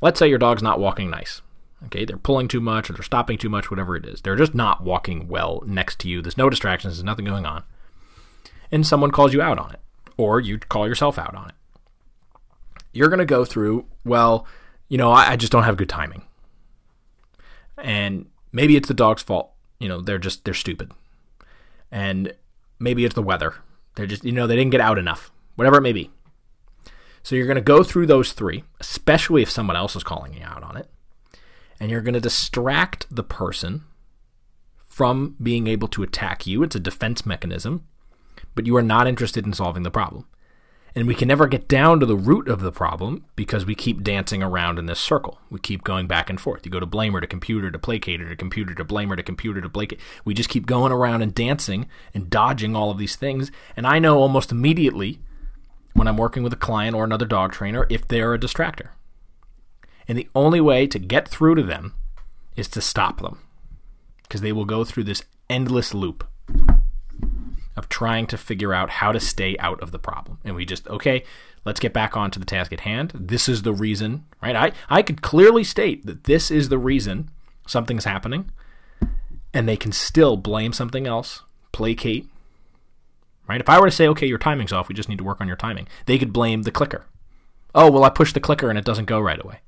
Let's 0.00 0.18
say 0.18 0.28
your 0.28 0.38
dog's 0.38 0.62
not 0.62 0.78
walking 0.78 1.10
nice. 1.10 1.42
Okay, 1.86 2.04
they're 2.04 2.16
pulling 2.16 2.48
too 2.48 2.60
much 2.60 2.88
or 2.88 2.92
they're 2.92 3.02
stopping 3.02 3.38
too 3.38 3.48
much, 3.48 3.70
whatever 3.70 3.96
it 3.96 4.06
is. 4.06 4.22
They're 4.22 4.36
just 4.36 4.54
not 4.54 4.82
walking 4.82 5.28
well 5.28 5.62
next 5.66 5.98
to 6.00 6.08
you. 6.08 6.22
There's 6.22 6.38
no 6.38 6.48
distractions, 6.48 6.94
there's 6.94 7.04
nothing 7.04 7.24
going 7.24 7.46
on. 7.46 7.64
And 8.70 8.86
someone 8.86 9.10
calls 9.10 9.32
you 9.32 9.42
out 9.42 9.58
on 9.58 9.72
it, 9.72 9.80
or 10.16 10.40
you 10.40 10.58
call 10.58 10.86
yourself 10.86 11.18
out 11.18 11.34
on 11.34 11.48
it. 11.48 11.54
You're 12.92 13.08
going 13.08 13.18
to 13.18 13.24
go 13.24 13.44
through, 13.44 13.86
well, 14.04 14.46
you 14.88 14.98
know, 14.98 15.10
I, 15.10 15.32
I 15.32 15.36
just 15.36 15.52
don't 15.52 15.64
have 15.64 15.76
good 15.76 15.88
timing. 15.88 16.22
And 17.76 18.26
maybe 18.52 18.76
it's 18.76 18.88
the 18.88 18.94
dog's 18.94 19.22
fault. 19.22 19.50
You 19.80 19.88
know, 19.88 20.00
they're 20.00 20.18
just, 20.18 20.44
they're 20.44 20.54
stupid. 20.54 20.92
And 21.90 22.34
maybe 22.78 23.04
it's 23.04 23.14
the 23.14 23.22
weather. 23.22 23.56
They're 23.96 24.06
just, 24.06 24.24
you 24.24 24.32
know, 24.32 24.46
they 24.46 24.56
didn't 24.56 24.70
get 24.70 24.80
out 24.80 24.98
enough, 24.98 25.30
whatever 25.56 25.78
it 25.78 25.82
may 25.82 25.92
be. 25.92 26.10
So 27.22 27.36
you're 27.36 27.46
going 27.46 27.56
to 27.56 27.60
go 27.60 27.82
through 27.82 28.06
those 28.06 28.32
three, 28.32 28.64
especially 28.80 29.42
if 29.42 29.50
someone 29.50 29.76
else 29.76 29.96
is 29.96 30.02
calling 30.02 30.34
you 30.34 30.42
out 30.44 30.62
on 30.62 30.76
it 30.76 30.88
and 31.82 31.90
you're 31.90 32.00
going 32.00 32.14
to 32.14 32.20
distract 32.20 33.06
the 33.10 33.24
person 33.24 33.82
from 34.86 35.34
being 35.42 35.66
able 35.66 35.88
to 35.88 36.04
attack 36.04 36.46
you. 36.46 36.62
It's 36.62 36.76
a 36.76 36.80
defense 36.80 37.26
mechanism, 37.26 37.84
but 38.54 38.66
you 38.66 38.76
are 38.76 38.82
not 38.82 39.08
interested 39.08 39.44
in 39.44 39.52
solving 39.52 39.82
the 39.82 39.90
problem. 39.90 40.28
And 40.94 41.08
we 41.08 41.16
can 41.16 41.26
never 41.26 41.48
get 41.48 41.66
down 41.66 41.98
to 41.98 42.06
the 42.06 42.14
root 42.14 42.46
of 42.46 42.60
the 42.60 42.70
problem 42.70 43.24
because 43.34 43.66
we 43.66 43.74
keep 43.74 44.04
dancing 44.04 44.44
around 44.44 44.78
in 44.78 44.86
this 44.86 45.00
circle. 45.00 45.40
We 45.50 45.58
keep 45.58 45.82
going 45.82 46.06
back 46.06 46.30
and 46.30 46.40
forth. 46.40 46.64
You 46.64 46.70
go 46.70 46.78
to 46.78 46.86
blamer 46.86 47.20
to 47.20 47.26
computer 47.26 47.68
to 47.68 47.78
placater 47.80 48.28
to 48.28 48.36
computer 48.36 48.74
to 48.74 48.84
blamer 48.84 49.16
to 49.16 49.22
computer 49.24 49.60
to 49.60 49.68
placate. 49.68 49.98
We 50.24 50.34
just 50.34 50.50
keep 50.50 50.66
going 50.66 50.92
around 50.92 51.22
and 51.22 51.34
dancing 51.34 51.88
and 52.14 52.30
dodging 52.30 52.76
all 52.76 52.92
of 52.92 52.98
these 52.98 53.16
things. 53.16 53.50
And 53.76 53.88
I 53.88 53.98
know 53.98 54.18
almost 54.18 54.52
immediately 54.52 55.18
when 55.94 56.06
I'm 56.06 56.16
working 56.16 56.44
with 56.44 56.52
a 56.52 56.56
client 56.56 56.94
or 56.94 57.02
another 57.02 57.26
dog 57.26 57.50
trainer 57.50 57.88
if 57.90 58.06
they're 58.06 58.34
a 58.34 58.38
distractor. 58.38 58.90
And 60.08 60.18
the 60.18 60.28
only 60.34 60.60
way 60.60 60.86
to 60.86 60.98
get 60.98 61.28
through 61.28 61.54
to 61.56 61.62
them 61.62 61.94
is 62.56 62.68
to 62.68 62.80
stop 62.80 63.20
them 63.20 63.38
because 64.22 64.40
they 64.40 64.52
will 64.52 64.64
go 64.64 64.84
through 64.84 65.04
this 65.04 65.22
endless 65.48 65.94
loop 65.94 66.26
of 67.76 67.88
trying 67.88 68.26
to 68.26 68.36
figure 68.36 68.74
out 68.74 68.90
how 68.90 69.12
to 69.12 69.20
stay 69.20 69.56
out 69.58 69.80
of 69.80 69.92
the 69.92 69.98
problem. 69.98 70.38
And 70.44 70.54
we 70.54 70.64
just, 70.64 70.86
okay, 70.88 71.24
let's 71.64 71.80
get 71.80 71.92
back 71.92 72.16
onto 72.16 72.38
the 72.38 72.46
task 72.46 72.72
at 72.72 72.80
hand. 72.80 73.12
This 73.14 73.48
is 73.48 73.62
the 73.62 73.72
reason, 73.72 74.24
right? 74.42 74.56
I, 74.56 74.72
I 74.90 75.02
could 75.02 75.22
clearly 75.22 75.64
state 75.64 76.04
that 76.06 76.24
this 76.24 76.50
is 76.50 76.68
the 76.68 76.78
reason 76.78 77.30
something's 77.66 78.04
happening, 78.04 78.50
and 79.54 79.68
they 79.68 79.76
can 79.76 79.92
still 79.92 80.36
blame 80.36 80.72
something 80.72 81.06
else, 81.06 81.42
placate, 81.72 82.28
right? 83.48 83.60
If 83.60 83.68
I 83.68 83.80
were 83.80 83.86
to 83.86 83.96
say, 83.96 84.08
okay, 84.08 84.26
your 84.26 84.38
timing's 84.38 84.72
off, 84.72 84.88
we 84.88 84.94
just 84.94 85.08
need 85.08 85.18
to 85.18 85.24
work 85.24 85.40
on 85.40 85.48
your 85.48 85.56
timing, 85.56 85.88
they 86.06 86.18
could 86.18 86.32
blame 86.32 86.62
the 86.62 86.70
clicker. 86.70 87.06
Oh, 87.74 87.90
well, 87.90 88.04
I 88.04 88.10
pushed 88.10 88.34
the 88.34 88.40
clicker 88.40 88.68
and 88.68 88.78
it 88.78 88.84
doesn't 88.84 89.06
go 89.06 89.20
right 89.20 89.42
away. 89.42 89.60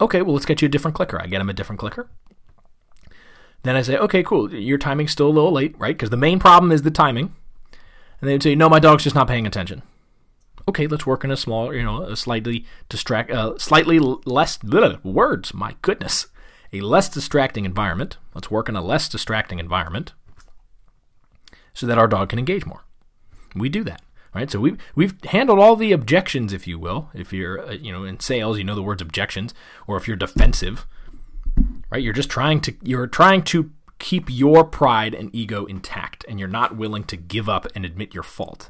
Okay, 0.00 0.22
well, 0.22 0.34
let's 0.34 0.46
get 0.46 0.60
you 0.60 0.66
a 0.66 0.70
different 0.70 0.94
clicker. 0.94 1.20
I 1.20 1.26
get 1.26 1.40
him 1.40 1.48
a 1.48 1.54
different 1.54 1.80
clicker. 1.80 2.08
Then 3.62 3.76
I 3.76 3.82
say, 3.82 3.96
okay, 3.96 4.22
cool. 4.22 4.52
Your 4.54 4.78
timing's 4.78 5.12
still 5.12 5.28
a 5.28 5.32
little 5.32 5.52
late, 5.52 5.74
right? 5.78 5.96
Because 5.96 6.10
the 6.10 6.16
main 6.16 6.38
problem 6.38 6.70
is 6.70 6.82
the 6.82 6.90
timing. 6.90 7.34
And 8.20 8.30
they'd 8.30 8.42
say, 8.42 8.54
no, 8.54 8.68
my 8.68 8.78
dog's 8.78 9.04
just 9.04 9.16
not 9.16 9.28
paying 9.28 9.46
attention. 9.46 9.82
Okay, 10.68 10.86
let's 10.86 11.06
work 11.06 11.24
in 11.24 11.30
a 11.30 11.36
small, 11.36 11.72
you 11.72 11.82
know, 11.82 12.02
a 12.02 12.16
slightly 12.16 12.66
distract, 12.88 13.30
uh, 13.30 13.56
slightly 13.58 13.98
less 13.98 14.58
bleh, 14.58 15.02
words. 15.04 15.54
My 15.54 15.76
goodness, 15.82 16.26
a 16.72 16.80
less 16.80 17.08
distracting 17.08 17.64
environment. 17.64 18.18
Let's 18.34 18.50
work 18.50 18.68
in 18.68 18.76
a 18.76 18.82
less 18.82 19.08
distracting 19.08 19.58
environment, 19.58 20.12
so 21.72 21.86
that 21.86 21.98
our 21.98 22.08
dog 22.08 22.30
can 22.30 22.38
engage 22.38 22.66
more. 22.66 22.84
We 23.54 23.68
do 23.68 23.84
that 23.84 24.02
right? 24.36 24.50
So 24.50 24.60
we've 24.60 24.76
we've 24.94 25.14
handled 25.24 25.58
all 25.58 25.76
the 25.76 25.92
objections, 25.92 26.52
if 26.52 26.66
you 26.66 26.78
will. 26.78 27.08
If 27.14 27.32
you're 27.32 27.68
uh, 27.68 27.72
you 27.72 27.90
know 27.90 28.04
in 28.04 28.20
sales, 28.20 28.58
you 28.58 28.64
know 28.64 28.74
the 28.74 28.82
words 28.82 29.00
objections, 29.00 29.54
or 29.86 29.96
if 29.96 30.06
you're 30.06 30.16
defensive, 30.16 30.86
right? 31.90 32.02
You're 32.02 32.12
just 32.12 32.28
trying 32.28 32.60
to 32.60 32.74
you're 32.82 33.06
trying 33.06 33.42
to 33.44 33.70
keep 33.98 34.28
your 34.28 34.62
pride 34.62 35.14
and 35.14 35.34
ego 35.34 35.64
intact, 35.64 36.26
and 36.28 36.38
you're 36.38 36.48
not 36.48 36.76
willing 36.76 37.04
to 37.04 37.16
give 37.16 37.48
up 37.48 37.66
and 37.74 37.86
admit 37.86 38.12
your 38.12 38.22
fault. 38.22 38.68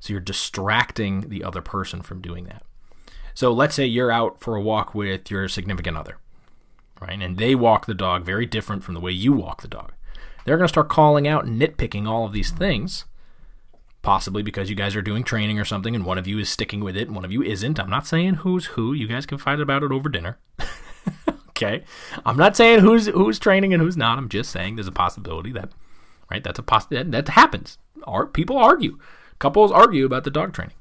So 0.00 0.12
you're 0.12 0.20
distracting 0.20 1.30
the 1.30 1.42
other 1.42 1.62
person 1.62 2.02
from 2.02 2.20
doing 2.20 2.44
that. 2.44 2.62
So 3.32 3.52
let's 3.52 3.74
say 3.74 3.86
you're 3.86 4.12
out 4.12 4.38
for 4.40 4.54
a 4.54 4.60
walk 4.60 4.94
with 4.94 5.30
your 5.30 5.48
significant 5.48 5.96
other, 5.96 6.18
right? 7.00 7.20
And 7.20 7.38
they 7.38 7.54
walk 7.54 7.86
the 7.86 7.94
dog 7.94 8.24
very 8.24 8.44
different 8.44 8.84
from 8.84 8.92
the 8.92 9.00
way 9.00 9.12
you 9.12 9.32
walk 9.32 9.62
the 9.62 9.68
dog. 9.68 9.92
They're 10.44 10.58
going 10.58 10.68
to 10.68 10.72
start 10.72 10.90
calling 10.90 11.26
out 11.26 11.46
and 11.46 11.60
nitpicking 11.60 12.06
all 12.06 12.26
of 12.26 12.32
these 12.32 12.50
things 12.50 13.06
possibly 14.06 14.40
because 14.40 14.70
you 14.70 14.76
guys 14.76 14.94
are 14.94 15.02
doing 15.02 15.24
training 15.24 15.58
or 15.58 15.64
something 15.64 15.96
and 15.96 16.06
one 16.06 16.16
of 16.16 16.28
you 16.28 16.38
is 16.38 16.48
sticking 16.48 16.78
with 16.78 16.96
it 16.96 17.08
and 17.08 17.16
one 17.16 17.24
of 17.24 17.32
you 17.32 17.42
isn't. 17.42 17.80
I'm 17.80 17.90
not 17.90 18.06
saying 18.06 18.34
who's 18.34 18.66
who. 18.66 18.92
You 18.92 19.08
guys 19.08 19.26
can 19.26 19.36
fight 19.36 19.58
about 19.58 19.82
it 19.82 19.90
over 19.90 20.08
dinner. 20.08 20.38
okay. 21.48 21.82
I'm 22.24 22.36
not 22.36 22.56
saying 22.56 22.80
who's 22.80 23.08
who's 23.08 23.40
training 23.40 23.74
and 23.74 23.82
who's 23.82 23.96
not. 23.96 24.16
I'm 24.16 24.28
just 24.28 24.50
saying 24.52 24.76
there's 24.76 24.86
a 24.86 24.92
possibility 24.92 25.50
that 25.54 25.70
right, 26.30 26.44
that's 26.44 26.60
a 26.60 26.62
poss- 26.62 26.86
that, 26.86 27.10
that 27.10 27.30
happens. 27.30 27.78
People 28.32 28.56
argue. 28.56 28.96
Couples 29.40 29.72
argue 29.72 30.06
about 30.06 30.22
the 30.22 30.30
dog 30.30 30.52
training. 30.52 30.76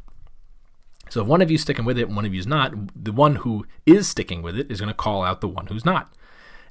So 1.09 1.21
if 1.21 1.27
one 1.27 1.41
of 1.41 1.49
you's 1.49 1.63
sticking 1.63 1.83
with 1.85 1.97
it 1.97 2.07
and 2.07 2.15
one 2.15 2.25
of 2.25 2.33
you's 2.35 2.45
not, 2.45 2.75
the 2.95 3.11
one 3.11 3.37
who 3.37 3.65
is 3.87 4.07
sticking 4.07 4.43
with 4.43 4.55
it 4.55 4.69
is 4.69 4.79
going 4.79 4.89
to 4.89 4.93
call 4.93 5.23
out 5.23 5.41
the 5.41 5.47
one 5.47 5.65
who's 5.65 5.83
not. 5.83 6.13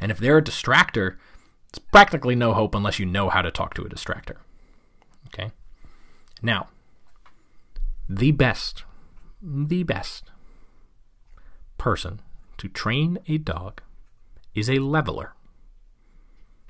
And 0.00 0.12
if 0.12 0.18
they're 0.18 0.38
a 0.38 0.42
distractor, 0.42 1.16
it's 1.68 1.80
practically 1.80 2.36
no 2.36 2.54
hope 2.54 2.76
unless 2.76 3.00
you 3.00 3.06
know 3.06 3.28
how 3.28 3.42
to 3.42 3.50
talk 3.50 3.74
to 3.74 3.82
a 3.82 3.88
distractor. 3.88 4.36
Okay? 5.26 5.50
Now, 6.44 6.68
the 8.06 8.30
best, 8.30 8.84
the 9.42 9.82
best 9.82 10.30
person 11.78 12.20
to 12.58 12.68
train 12.68 13.18
a 13.26 13.38
dog 13.38 13.80
is 14.54 14.68
a 14.68 14.78
leveler. 14.78 15.32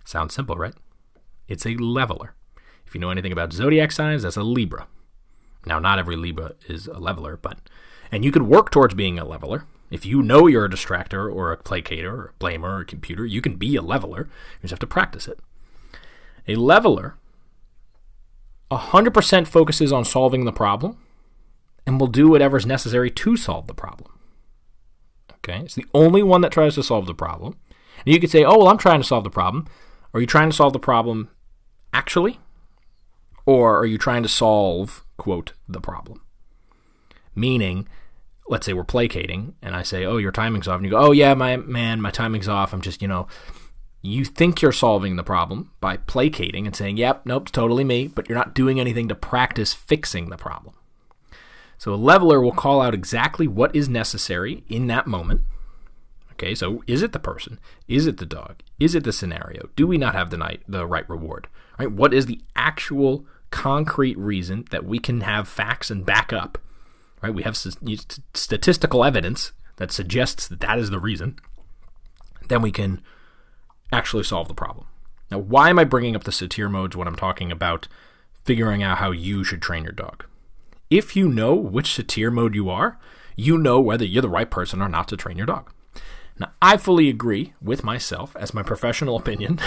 Sounds 0.05 0.33
simple, 0.33 0.55
right? 0.55 0.75
It's 1.49 1.67
a 1.67 1.75
leveler. 1.75 2.35
If 2.87 2.95
you 2.95 3.01
know 3.01 3.11
anything 3.11 3.33
about 3.33 3.53
zodiac 3.53 3.91
signs, 3.91 4.23
that's 4.23 4.37
a 4.37 4.45
Libra. 4.45 4.87
Now, 5.67 5.81
not 5.81 5.99
every 5.99 6.15
Libra 6.15 6.53
is 6.69 6.87
a 6.87 7.01
leveler, 7.01 7.37
but 7.37 7.59
and 8.13 8.25
you 8.25 8.31
could 8.31 8.43
work 8.43 8.71
towards 8.71 8.95
being 8.95 9.19
a 9.19 9.25
leveler. 9.25 9.65
If 9.91 10.07
you 10.07 10.23
know 10.23 10.47
you're 10.47 10.67
a 10.67 10.71
distractor 10.71 11.35
or 11.35 11.51
a 11.51 11.57
placater 11.57 12.13
or 12.13 12.27
a 12.27 12.45
blamer 12.45 12.77
or 12.77 12.81
a 12.81 12.87
computer, 12.87 13.27
you 13.27 13.41
can 13.41 13.57
be 13.57 13.75
a 13.75 13.83
leveler. 13.83 14.29
You 14.61 14.69
just 14.69 14.71
have 14.71 14.79
to 14.79 14.87
practice 14.87 15.27
it. 15.27 15.41
A 16.47 16.55
leveler 16.55 17.17
100% 18.71 19.47
focuses 19.47 19.93
on 19.93 20.05
solving 20.05 20.45
the 20.45 20.53
problem 20.53 20.99
and 21.87 22.01
will 22.01 22.07
do 22.07 22.29
whatever's 22.29 22.67
necessary 22.67 23.11
to 23.11 23.37
solve 23.37 23.67
the 23.67 23.75
problem. 23.75 24.11
Okay? 25.35 25.61
It's 25.61 25.75
the 25.75 25.87
only 25.95 26.23
one 26.23 26.41
that 26.41 26.53
tries 26.53 26.75
to 26.77 26.83
solve 26.83 27.07
the 27.07 27.15
problem. 27.15 27.57
And 28.05 28.15
you 28.15 28.21
could 28.21 28.31
say, 28.31 28.45
oh, 28.45 28.59
well, 28.59 28.69
I'm 28.69 28.79
trying 28.79 29.01
to 29.01 29.07
solve 29.07 29.25
the 29.25 29.31
problem. 29.31 29.67
Are 30.13 30.21
you 30.21 30.27
trying 30.27 30.51
to 30.51 30.57
solve 30.57 30.73
the 30.73 30.79
problem 30.79 31.31
actually? 31.93 32.39
Or 33.47 33.79
are 33.79 33.87
you 33.87 33.99
trying 33.99 34.23
to 34.23 34.29
solve, 34.29 35.05
quote, 35.17 35.53
the 35.69 35.81
problem? 35.81 36.23
Meaning, 37.35 37.87
let's 38.49 38.65
say 38.65 38.73
we're 38.73 38.85
placating, 38.85 39.55
and 39.61 39.75
I 39.75 39.83
say, 39.83 40.05
oh, 40.05 40.17
your 40.17 40.33
timing's 40.33 40.69
off. 40.69 40.77
And 40.77 40.85
you 40.85 40.91
go, 40.91 40.99
oh, 40.99 41.13
yeah, 41.13 41.35
my 41.35 41.57
man, 41.57 42.01
my 42.01 42.11
timing's 42.11 42.49
off. 42.49 42.73
I'm 42.73 42.81
just, 42.81 43.03
you 43.03 43.09
know, 43.09 43.27
you 44.07 44.25
think 44.25 44.61
you're 44.61 44.73
solving 44.73 45.17
the 45.17 45.25
problem 45.25 45.71
by 45.81 45.97
placating 45.97 46.67
and 46.67 46.77
saying, 46.77 46.99
yep, 46.99 47.25
nope, 47.25 47.45
it's 47.45 47.53
totally 47.53 47.85
me, 47.85 48.07
but 48.07 48.29
you're 48.29 48.37
not 48.37 48.55
doing 48.55 48.79
anything 48.79 49.09
to 49.09 49.15
practice 49.15 49.73
fixing 49.73 50.29
the 50.29 50.37
problem. 50.37 50.75
So 51.79 51.93
a 51.93 51.97
leveler 51.97 52.41
will 52.41 52.53
call 52.53 52.83
out 52.83 52.93
exactly 52.93 53.49
what 53.49 53.75
is 53.75 53.89
necessary 53.89 54.63
in 54.69 54.89
that 54.89 55.07
moment. 55.07 55.41
Okay, 56.33 56.55
so 56.55 56.83
is 56.87 57.01
it 57.01 57.13
the 57.13 57.19
person? 57.19 57.59
Is 57.89 58.07
it 58.07 58.19
the 58.19 58.27
dog? 58.27 58.63
Is 58.79 58.95
it 58.95 59.05
the 59.05 59.13
scenario? 59.13 59.71
Do 59.75 59.87
we 59.87 59.97
not 59.97 60.15
have 60.15 60.31
the, 60.31 60.37
night, 60.37 60.63
the 60.69 60.87
right 60.87 61.09
reward? 61.09 61.49
Right? 61.79 61.91
What 61.91 62.13
is 62.13 62.27
the 62.27 62.41
actual 62.55 63.25
concrete 63.51 64.19
reason 64.19 64.67
that 64.71 64.85
we 64.85 64.99
can 64.99 65.23
have 65.23 65.49
facts 65.49 65.91
and 65.91 66.05
back 66.05 66.33
up? 66.33 66.59
Right? 67.23 67.33
We 67.33 67.45
have 67.45 67.57
statistical 67.57 69.03
evidence 69.03 69.53
that 69.77 69.93
suggests 69.93 70.47
that 70.49 70.61
that 70.61 70.79
is 70.79 70.91
the 70.91 71.01
reason. 71.01 71.39
Then 72.49 72.61
we 72.61 72.71
can 72.71 73.01
actually 73.93 74.25
solve 74.25 74.49
the 74.49 74.55
problem. 74.55 74.87
Now, 75.31 75.39
why 75.39 75.71
am 75.71 75.79
I 75.79 75.85
bringing 75.85 76.15
up 76.15 76.25
the 76.25 76.31
satir 76.31 76.71
modes 76.71 76.97
when 76.97 77.09
I'm 77.09 77.17
talking 77.17 77.51
about 77.51 77.89
figuring 78.45 78.83
out 78.83 78.99
how 78.99 79.11
you 79.11 79.45
should 79.45 79.63
train 79.63 79.85
your 79.85 79.93
dog? 79.93 80.25
If 80.91 81.17
you 81.17 81.29
know 81.29 81.55
which 81.55 81.89
satir 81.89 82.33
mode 82.33 82.55
you 82.55 82.69
are, 82.71 82.99
you 83.37 83.59
know 83.59 83.81
whether 83.81 84.05
you're 84.05 84.23
the 84.23 84.29
right 84.29 84.51
person 84.51 84.83
or 84.83 84.89
not 84.89 85.09
to 85.09 85.17
train 85.17 85.37
your 85.37 85.47
dog. 85.47 85.73
Now, 86.39 86.53
I 86.61 86.77
fully 86.77 87.09
agree 87.09 87.53
with 87.63 87.85
myself 87.85 88.37
as 88.37 88.55
my 88.55 88.63
professional 88.63 89.17
opinion. 89.19 89.61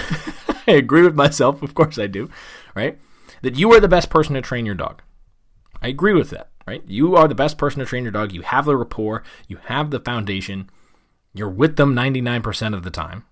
I 0.68 0.72
agree 0.72 1.02
with 1.02 1.16
myself, 1.16 1.62
of 1.62 1.74
course 1.74 1.98
I 1.98 2.08
do, 2.08 2.30
right? 2.76 3.00
That 3.42 3.56
you 3.56 3.72
are 3.74 3.80
the 3.80 3.88
best 3.88 4.10
person 4.10 4.36
to 4.36 4.42
train 4.42 4.66
your 4.66 4.76
dog. 4.76 5.02
I 5.82 5.88
agree 5.90 6.14
with 6.14 6.30
that, 6.32 6.50
right? 6.66 6.84
You 6.88 7.16
are 7.16 7.28
the 7.28 7.36
best 7.36 7.58
person 7.58 7.80
to 7.80 7.86
train 7.86 8.04
your 8.04 8.12
dog. 8.12 8.32
You 8.32 8.42
have 8.42 8.66
the 8.66 8.76
rapport, 8.76 9.24
you 9.48 9.58
have 9.66 9.92
the 9.92 10.00
foundation, 10.00 10.70
you're 11.34 11.50
with 11.50 11.76
them 11.76 11.96
99% 11.96 12.74
of 12.74 12.84
the 12.84 12.90
time, 12.90 13.26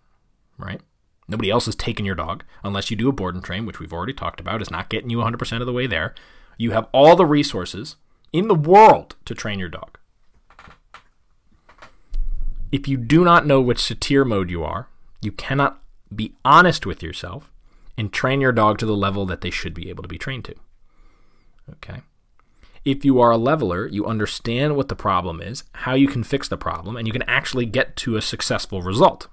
right? 0.58 0.82
Nobody 1.28 1.50
else 1.50 1.68
is 1.68 1.76
taking 1.76 2.06
your 2.06 2.16
dog 2.16 2.44
unless 2.64 2.92
you 2.92 2.98
do 2.98 3.10
a 3.10 3.14
board 3.14 3.36
and 3.36 3.44
train, 3.44 3.66
which 3.66 3.80
we've 3.80 3.94
already 3.94 4.14
talked 4.14 4.40
about, 4.40 4.62
is 4.62 4.72
not 4.72 4.90
getting 4.90 5.10
you 5.10 5.18
100% 5.18 5.60
of 5.60 5.66
the 5.66 5.74
way 5.74 5.88
there. 5.88 6.14
You 6.58 6.72
have 6.72 6.88
all 6.92 7.16
the 7.16 7.26
resources 7.26 7.96
in 8.32 8.48
the 8.48 8.56
world 8.56 9.16
to 9.26 9.34
train 9.34 9.60
your 9.60 9.70
dog. 9.70 9.98
If 12.72 12.88
you 12.88 12.98
do 12.98 13.24
not 13.24 13.46
know 13.46 13.62
which 13.62 13.78
satir 13.78 14.26
mode 14.26 14.50
you 14.50 14.64
are, 14.64 14.88
you 15.22 15.32
cannot 15.32 15.82
be 16.14 16.36
honest 16.44 16.86
with 16.86 17.02
yourself 17.02 17.52
and 17.98 18.12
train 18.12 18.42
your 18.42 18.52
dog 18.52 18.78
to 18.80 18.86
the 18.86 18.96
level 18.96 19.26
that 19.26 19.42
they 19.42 19.50
should 19.50 19.74
be 19.74 19.90
able 19.90 20.04
to 20.04 20.10
be 20.10 20.18
trained 20.18 20.46
to. 20.46 20.56
Okay. 21.72 22.02
If 22.84 23.04
you 23.04 23.20
are 23.20 23.32
a 23.32 23.38
leveler, 23.38 23.88
you 23.88 24.06
understand 24.06 24.76
what 24.76 24.90
the 24.90 24.96
problem 24.96 25.42
is, 25.42 25.64
how 25.72 25.96
you 25.96 26.08
can 26.08 26.24
fix 26.24 26.48
the 26.48 26.58
problem, 26.58 26.96
and 26.96 27.08
you 27.08 27.14
can 27.14 27.24
actually 27.24 27.66
get 27.66 27.96
to 27.98 28.16
a 28.16 28.22
successful 28.22 28.84
result. 28.84 29.28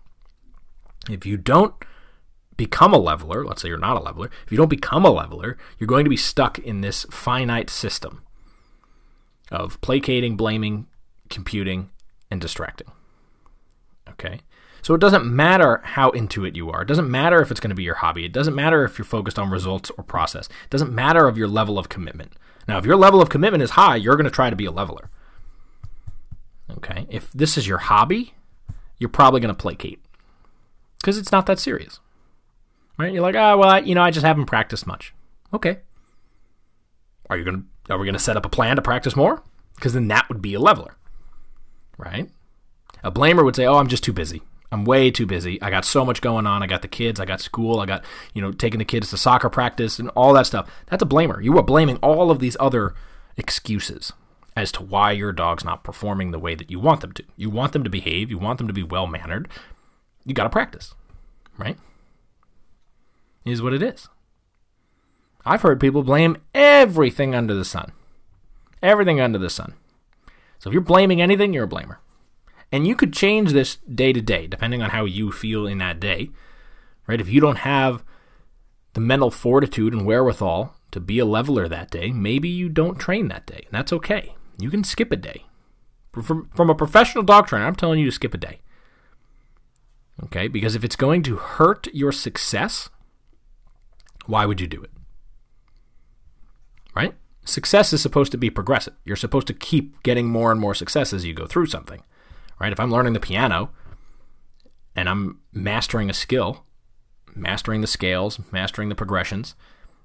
If 1.11 1.27
you 1.27 1.37
don't 1.37 1.75
become 2.57 2.95
a 2.95 2.99
leveler, 2.99 3.45
let's 3.45 3.63
say 3.63 3.69
you're 3.69 3.79
not 3.79 3.97
a 3.97 4.01
leveler, 4.01 4.31
if 4.47 4.53
you 4.53 4.59
don't 4.59 4.69
become 4.69 5.05
a 5.05 5.11
leveler, 5.11 5.57
you're 5.79 5.87
going 5.87 6.05
to 6.05 6.11
be 6.11 6.17
stuck 6.17 6.59
in 6.59 6.81
this 6.81 7.05
finite 7.11 7.71
system 7.71 8.23
of 9.51 9.81
placating, 9.81 10.37
blaming, 10.37 10.87
computing, 11.29 11.91
and 12.31 12.41
distracting. 12.41 12.89
Okay? 14.09 14.41
So 14.83 14.95
it 14.95 15.01
doesn't 15.01 15.25
matter 15.25 15.81
how 15.85 16.11
into 16.11 16.45
it 16.45 16.57
you 16.57 16.71
are. 16.71 16.83
It 16.83 16.89
doesn't 16.89 17.11
matter 17.11 17.41
if 17.41 17.51
it's 17.51 17.61
going 17.61 17.71
to 17.71 17.77
be 17.77 17.85
your 17.85 17.97
hobby. 17.97 18.25
It 18.25 18.33
doesn't 18.33 18.55
matter 18.55 18.85
if 18.85 18.99
you're 18.99 19.05
focused 19.05 19.39
on 19.39 19.51
results 19.51 19.91
or 19.97 20.05
process. 20.05 20.47
It 20.47 20.71
doesn't 20.71 20.93
matter 20.93 21.29
of 21.29 21.39
your 21.39 21.49
level 21.49 21.79
of 21.79 21.89
commitment. 21.89 22.33
Now, 22.67 22.79
if 22.79 22.85
your 22.85 22.97
level 22.97 23.21
of 23.21 23.29
commitment 23.29 23.63
is 23.63 23.71
high, 23.71 23.97
you're 23.97 24.17
going 24.17 24.25
to 24.25 24.31
try 24.31 24.51
to 24.51 24.57
be 24.57 24.65
a 24.65 24.73
leveler. 24.73 25.11
Okay? 26.71 27.07
If 27.09 27.33
this 27.33 27.57
is 27.57 27.69
your 27.69 27.79
hobby, 27.79 28.35
you're 28.99 29.09
probably 29.09 29.41
going 29.41 29.55
to 29.55 29.61
placate 29.61 30.01
because 31.03 31.19
it's 31.19 31.33
not 31.33 31.47
that 31.47 31.59
serious. 31.59 32.01
Right? 32.99 33.13
You're 33.13 33.23
like, 33.23 33.35
"Ah, 33.37 33.53
oh, 33.53 33.59
well, 33.59 33.69
I, 33.69 33.79
you 33.81 33.95
know, 33.95 34.03
I 34.03 34.11
just 34.11 34.25
haven't 34.25 34.47
practiced 34.47 34.87
much." 34.87 35.13
Okay. 35.53 35.81
Are 37.29 37.37
you 37.37 37.45
going 37.45 37.67
to 37.87 37.93
are 37.93 37.99
we 37.99 38.07
going 38.07 38.15
to 38.15 38.21
set 38.21 38.37
up 38.37 38.47
a 38.47 38.51
plan 38.51 38.77
to 38.77 38.83
practice 38.83 39.17
more? 39.17 39.43
Because 39.75 39.93
then 39.93 40.09
that 40.09 40.29
would 40.29 40.41
be 40.41 40.55
a 40.55 40.61
leveler. 40.61 40.97
Right? 41.99 42.31
A 43.03 43.11
blamer 43.11 43.45
would 43.45 43.57
say, 43.57 43.67
"Oh, 43.67 43.77
I'm 43.77 43.89
just 43.89 44.05
too 44.05 44.13
busy. 44.13 44.43
I'm 44.71 44.85
way 44.85 45.11
too 45.11 45.27
busy. 45.27 45.61
I 45.61 45.69
got 45.69 45.85
so 45.85 46.05
much 46.05 46.23
going 46.23 46.47
on. 46.47 46.63
I 46.63 46.67
got 46.67 46.83
the 46.83 46.89
kids. 46.89 47.21
I 47.21 47.25
got 47.25 47.41
school. 47.41 47.81
I 47.81 47.87
got 47.87 48.05
you 48.33 48.41
know 48.41 48.53
taking 48.53 48.79
the 48.79 48.85
kids 48.85 49.11
to 49.11 49.17
soccer 49.17 49.51
practice 49.51 49.99
and 49.99 50.09
all 50.11 50.33
that 50.35 50.47
stuff." 50.47 50.71
That's 50.87 51.03
a 51.03 51.07
blamer. 51.07 51.43
You 51.43 51.59
are 51.59 51.63
blaming 51.63 51.97
all 51.97 52.31
of 52.31 52.39
these 52.39 52.57
other 52.61 52.95
excuses 53.37 54.13
as 54.55 54.71
to 54.73 54.83
why 54.83 55.13
your 55.13 55.33
dog's 55.33 55.65
not 55.65 55.83
performing 55.83 56.31
the 56.31 56.39
way 56.39 56.55
that 56.55 56.71
you 56.71 56.79
want 56.79 57.01
them 57.01 57.13
to. 57.13 57.25
You 57.37 57.51
want 57.51 57.73
them 57.73 57.85
to 57.85 57.91
behave. 57.91 58.31
You 58.31 58.39
want 58.39 58.59
them 58.59 58.69
to 58.69 58.75
be 58.75 58.83
well 58.83 59.07
mannered. 59.07 59.49
You 60.25 60.35
got 60.35 60.45
to 60.45 60.51
practice, 60.51 60.95
right? 61.59 61.79
Is 63.45 63.63
what 63.63 63.75
it 63.75 63.83
is. 63.83 64.09
I've 65.45 65.63
heard 65.63 65.81
people 65.81 66.03
blame 66.03 66.37
everything 66.55 67.35
under 67.35 67.55
the 67.55 67.65
sun. 67.65 67.93
Everything 68.83 69.21
under 69.21 69.39
the 69.39 69.51
sun. 69.51 69.75
So 70.59 70.71
if 70.71 70.75
you're 70.75 70.81
blaming 70.81 71.21
anything, 71.21 71.53
you're 71.53 71.65
a 71.65 71.69
blamer. 71.69 71.97
And 72.71 72.87
you 72.87 72.95
could 72.95 73.13
change 73.13 73.53
this 73.53 73.77
day 73.93 74.13
to 74.13 74.21
day, 74.21 74.47
depending 74.47 74.81
on 74.81 74.91
how 74.91 75.05
you 75.05 75.33
feel 75.33 75.67
in 75.67 75.79
that 75.79 75.99
day. 75.99 76.31
Right? 77.07 77.21
If 77.21 77.29
you 77.29 77.41
don't 77.41 77.59
have 77.59 78.05
the 78.95 79.01
mental 79.01 79.31
fortitude 79.31 79.93
and 79.93 80.07
wherewithal 80.07 80.77
to 80.93 81.01
be 81.01 81.19
a 81.19 81.25
leveler 81.25 81.67
that 81.67 81.91
day, 81.91 82.13
maybe 82.13 82.49
you 82.49 82.69
don't 82.69 82.99
train 82.99 83.29
that 83.29 83.47
day. 83.47 83.63
And 83.65 83.73
that's 83.73 83.93
okay. 83.93 84.35
You 84.59 84.71
can 84.71 84.85
skip 84.85 85.11
a 85.11 85.17
day. 85.17 85.45
From, 86.13 86.49
from 86.55 86.71
a 86.71 86.75
professional 86.75 87.25
dog 87.25 87.47
trainer, 87.47 87.67
I'm 87.67 87.75
telling 87.75 87.99
you 87.99 88.07
to 88.07 88.13
skip 88.13 88.35
a 88.35 88.39
day. 88.39 88.61
Okay? 90.25 90.49
Because 90.49 90.75
if 90.75 90.85
it's 90.85 90.97
going 90.97 91.23
to 91.25 91.37
hurt 91.37 91.89
your 91.93 92.13
success, 92.13 92.89
why 94.27 94.47
would 94.47 94.61
you 94.61 94.67
do 94.67 94.83
it? 94.83 94.91
Right? 96.95 97.15
Success 97.45 97.93
is 97.93 98.01
supposed 98.01 98.33
to 98.33 98.39
be 98.39 98.51
progressive. 98.51 98.95
You're 99.05 99.17
supposed 99.17 99.49
to 99.49 99.55
keep 99.55 100.03
getting 100.03 100.29
more 100.29 100.53
and 100.53 100.61
more 100.61 100.75
success 100.75 101.13
as 101.13 101.25
you 101.25 101.35
go 101.35 101.47
through 101.47 101.67
something 101.67 102.03
right? 102.63 102.73
If 102.73 102.79
I'm 102.79 102.93
learning 102.93 103.13
the 103.13 103.21
piano 103.21 103.71
and 104.95 105.09
I'm 105.09 105.41
mastering 105.53 106.09
a 106.09 106.15
skill, 106.15 106.65
mastering 107.35 107.81
the 107.81 107.89
scales, 107.89 108.39
mastering 108.53 108.89
the 108.89 108.95
progressions, 108.95 109.57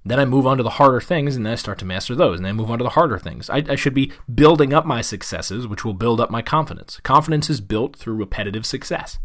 then 0.04 0.20
I 0.20 0.26
move 0.26 0.48
on 0.48 0.58
to 0.58 0.64
the 0.64 0.72
harder 0.72 1.00
things 1.00 1.36
and 1.36 1.46
then 1.46 1.54
I 1.54 1.58
start 1.58 1.78
to 1.80 1.86
master 1.86 2.16
those 2.16 2.40
and 2.40 2.46
then 2.46 2.52
I 2.52 2.54
move 2.54 2.72
on 2.72 2.80
to 2.80 2.84
the 2.84 2.92
harder 2.92 3.20
things. 3.20 3.48
I, 3.52 3.64
I 3.70 3.76
should 3.76 3.94
be 3.94 4.12
building 4.34 4.74
up 4.74 4.88
my 4.88 5.02
successes, 5.02 5.68
which 5.68 5.86
will 5.86 5.94
build 5.94 6.20
up 6.20 6.32
my 6.32 6.42
confidence. 6.42 7.00
Confidence 7.04 7.48
is 7.48 7.62
built 7.62 7.96
through 7.96 8.16
repetitive 8.16 8.66
success. 8.66 9.20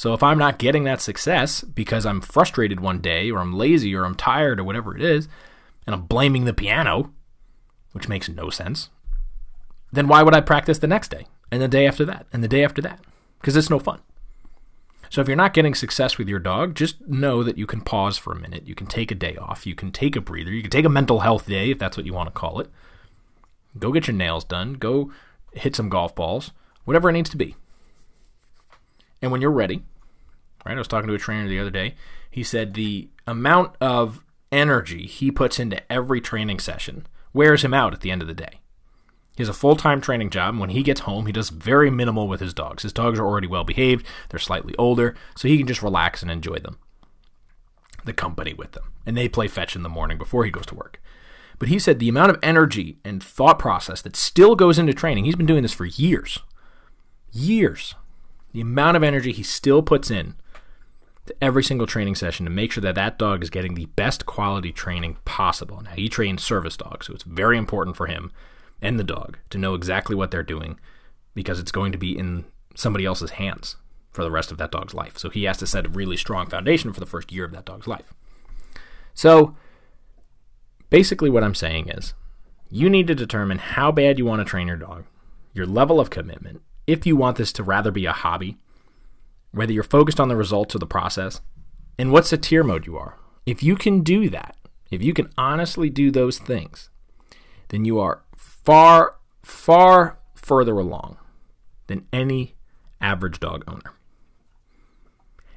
So 0.00 0.14
if 0.14 0.22
I'm 0.22 0.38
not 0.38 0.58
getting 0.58 0.84
that 0.84 1.02
success 1.02 1.60
because 1.60 2.06
I'm 2.06 2.22
frustrated 2.22 2.80
one 2.80 3.00
day 3.00 3.30
or 3.30 3.38
I'm 3.38 3.52
lazy 3.52 3.94
or 3.94 4.04
I'm 4.04 4.14
tired 4.14 4.58
or 4.58 4.64
whatever 4.64 4.96
it 4.96 5.02
is, 5.02 5.28
and 5.86 5.94
I'm 5.94 6.06
blaming 6.06 6.46
the 6.46 6.54
piano, 6.54 7.12
which 7.92 8.08
makes 8.08 8.26
no 8.26 8.48
sense, 8.48 8.88
then 9.92 10.08
why 10.08 10.22
would 10.22 10.34
I 10.34 10.40
practice 10.40 10.78
the 10.78 10.86
next 10.86 11.10
day? 11.10 11.26
and 11.50 11.60
the 11.60 11.68
day 11.68 11.86
after 11.86 12.04
that, 12.04 12.26
and 12.32 12.42
the 12.42 12.48
day 12.48 12.64
after 12.64 12.80
that, 12.82 13.00
because 13.40 13.56
it's 13.56 13.70
no 13.70 13.78
fun. 13.78 14.00
So 15.08 15.20
if 15.20 15.26
you're 15.26 15.36
not 15.36 15.54
getting 15.54 15.74
success 15.74 16.16
with 16.16 16.28
your 16.28 16.38
dog, 16.38 16.76
just 16.76 17.06
know 17.08 17.42
that 17.42 17.58
you 17.58 17.66
can 17.66 17.80
pause 17.80 18.16
for 18.16 18.32
a 18.32 18.38
minute. 18.38 18.68
You 18.68 18.76
can 18.76 18.86
take 18.86 19.10
a 19.10 19.16
day 19.16 19.36
off. 19.36 19.66
You 19.66 19.74
can 19.74 19.90
take 19.90 20.14
a 20.14 20.20
breather. 20.20 20.52
You 20.52 20.62
can 20.62 20.70
take 20.70 20.84
a 20.84 20.88
mental 20.88 21.20
health 21.20 21.46
day, 21.46 21.70
if 21.70 21.78
that's 21.78 21.96
what 21.96 22.06
you 22.06 22.12
want 22.12 22.28
to 22.28 22.38
call 22.38 22.60
it. 22.60 22.70
Go 23.76 23.90
get 23.90 24.06
your 24.06 24.16
nails 24.16 24.44
done. 24.44 24.74
Go 24.74 25.10
hit 25.52 25.74
some 25.74 25.88
golf 25.88 26.14
balls, 26.14 26.52
whatever 26.84 27.10
it 27.10 27.14
needs 27.14 27.30
to 27.30 27.36
be. 27.36 27.56
And 29.20 29.32
when 29.32 29.40
you're 29.40 29.50
ready, 29.50 29.82
right? 30.64 30.74
I 30.74 30.78
was 30.78 30.88
talking 30.88 31.08
to 31.08 31.14
a 31.14 31.18
trainer 31.18 31.48
the 31.48 31.58
other 31.58 31.70
day. 31.70 31.94
He 32.30 32.42
said 32.42 32.74
the 32.74 33.08
amount 33.26 33.74
of 33.80 34.24
energy 34.52 35.06
he 35.06 35.30
puts 35.30 35.58
into 35.58 35.92
every 35.92 36.20
training 36.20 36.58
session 36.58 37.06
wears 37.32 37.64
him 37.64 37.74
out 37.74 37.92
at 37.92 38.00
the 38.00 38.10
end 38.10 38.22
of 38.22 38.28
the 38.28 38.34
day. 38.34 38.60
He 39.36 39.42
has 39.42 39.48
a 39.48 39.54
full 39.54 39.76
time 39.76 40.00
training 40.00 40.30
job. 40.30 40.50
And 40.50 40.60
when 40.60 40.70
he 40.70 40.82
gets 40.82 41.00
home, 41.00 41.26
he 41.26 41.32
does 41.32 41.48
very 41.48 41.90
minimal 41.90 42.28
with 42.28 42.40
his 42.40 42.52
dogs. 42.52 42.82
His 42.82 42.92
dogs 42.92 43.18
are 43.18 43.26
already 43.26 43.46
well 43.46 43.64
behaved, 43.64 44.06
they're 44.28 44.38
slightly 44.38 44.74
older, 44.76 45.14
so 45.36 45.48
he 45.48 45.58
can 45.58 45.66
just 45.66 45.82
relax 45.82 46.22
and 46.22 46.30
enjoy 46.30 46.58
them, 46.58 46.78
the 48.04 48.12
company 48.12 48.52
with 48.52 48.72
them. 48.72 48.92
And 49.06 49.16
they 49.16 49.28
play 49.28 49.48
fetch 49.48 49.74
in 49.74 49.82
the 49.82 49.88
morning 49.88 50.18
before 50.18 50.44
he 50.44 50.50
goes 50.50 50.66
to 50.66 50.74
work. 50.74 51.00
But 51.58 51.68
he 51.68 51.78
said 51.78 51.98
the 51.98 52.08
amount 52.08 52.30
of 52.30 52.38
energy 52.42 52.98
and 53.04 53.22
thought 53.22 53.58
process 53.58 54.02
that 54.02 54.16
still 54.16 54.56
goes 54.56 54.78
into 54.78 54.94
training, 54.94 55.24
he's 55.24 55.36
been 55.36 55.46
doing 55.46 55.62
this 55.62 55.74
for 55.74 55.84
years. 55.84 56.38
Years. 57.32 57.94
The 58.52 58.62
amount 58.62 58.96
of 58.96 59.02
energy 59.02 59.30
he 59.30 59.42
still 59.42 59.82
puts 59.82 60.10
in 60.10 60.34
to 61.26 61.34
every 61.42 61.62
single 61.62 61.86
training 61.86 62.14
session 62.14 62.44
to 62.44 62.50
make 62.50 62.72
sure 62.72 62.82
that 62.82 62.94
that 62.94 63.18
dog 63.18 63.42
is 63.42 63.50
getting 63.50 63.74
the 63.74 63.86
best 63.86 64.26
quality 64.26 64.72
training 64.72 65.18
possible. 65.24 65.80
Now, 65.82 65.90
he 65.90 66.08
trains 66.08 66.42
service 66.42 66.76
dogs, 66.76 67.06
so 67.06 67.14
it's 67.14 67.24
very 67.24 67.56
important 67.58 67.96
for 67.96 68.06
him 68.06 68.32
and 68.82 68.98
the 68.98 69.04
dog 69.04 69.38
to 69.50 69.58
know 69.58 69.74
exactly 69.74 70.16
what 70.16 70.30
they're 70.30 70.42
doing 70.42 70.78
because 71.34 71.58
it's 71.58 71.72
going 71.72 71.92
to 71.92 71.98
be 71.98 72.16
in 72.16 72.44
somebody 72.74 73.04
else's 73.04 73.32
hands 73.32 73.76
for 74.10 74.24
the 74.24 74.30
rest 74.30 74.50
of 74.50 74.58
that 74.58 74.72
dog's 74.72 74.94
life. 74.94 75.18
So 75.18 75.30
he 75.30 75.44
has 75.44 75.58
to 75.58 75.66
set 75.66 75.86
a 75.86 75.90
really 75.90 76.16
strong 76.16 76.48
foundation 76.48 76.92
for 76.92 77.00
the 77.00 77.06
first 77.06 77.30
year 77.30 77.44
of 77.44 77.52
that 77.52 77.64
dog's 77.64 77.86
life. 77.86 78.12
So 79.14 79.54
basically, 80.88 81.30
what 81.30 81.44
I'm 81.44 81.54
saying 81.54 81.88
is 81.88 82.14
you 82.70 82.88
need 82.88 83.06
to 83.08 83.14
determine 83.14 83.58
how 83.58 83.92
bad 83.92 84.18
you 84.18 84.24
want 84.24 84.40
to 84.40 84.44
train 84.44 84.66
your 84.66 84.76
dog, 84.76 85.04
your 85.52 85.66
level 85.66 86.00
of 86.00 86.10
commitment, 86.10 86.62
if 86.86 87.06
you 87.06 87.16
want 87.16 87.36
this 87.36 87.52
to 87.52 87.62
rather 87.62 87.90
be 87.90 88.06
a 88.06 88.12
hobby, 88.12 88.56
whether 89.52 89.72
you're 89.72 89.82
focused 89.82 90.20
on 90.20 90.28
the 90.28 90.36
results 90.36 90.74
or 90.74 90.78
the 90.78 90.86
process, 90.86 91.40
and 91.98 92.12
what 92.12 92.24
satir 92.24 92.64
mode 92.64 92.86
you 92.86 92.96
are. 92.96 93.16
If 93.46 93.62
you 93.62 93.76
can 93.76 94.02
do 94.02 94.28
that, 94.30 94.56
if 94.90 95.02
you 95.02 95.12
can 95.12 95.30
honestly 95.36 95.90
do 95.90 96.10
those 96.10 96.38
things, 96.38 96.90
then 97.68 97.84
you 97.84 97.98
are 98.00 98.22
far, 98.36 99.16
far 99.42 100.18
further 100.34 100.78
along 100.78 101.16
than 101.86 102.06
any 102.12 102.54
average 103.00 103.40
dog 103.40 103.64
owner. 103.68 103.94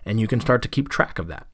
And 0.06 0.20
you 0.20 0.28
can 0.28 0.42
start 0.42 0.62
to 0.64 0.68
keep 0.68 0.90
track 0.90 1.20
of 1.20 1.28
that. 1.28 1.48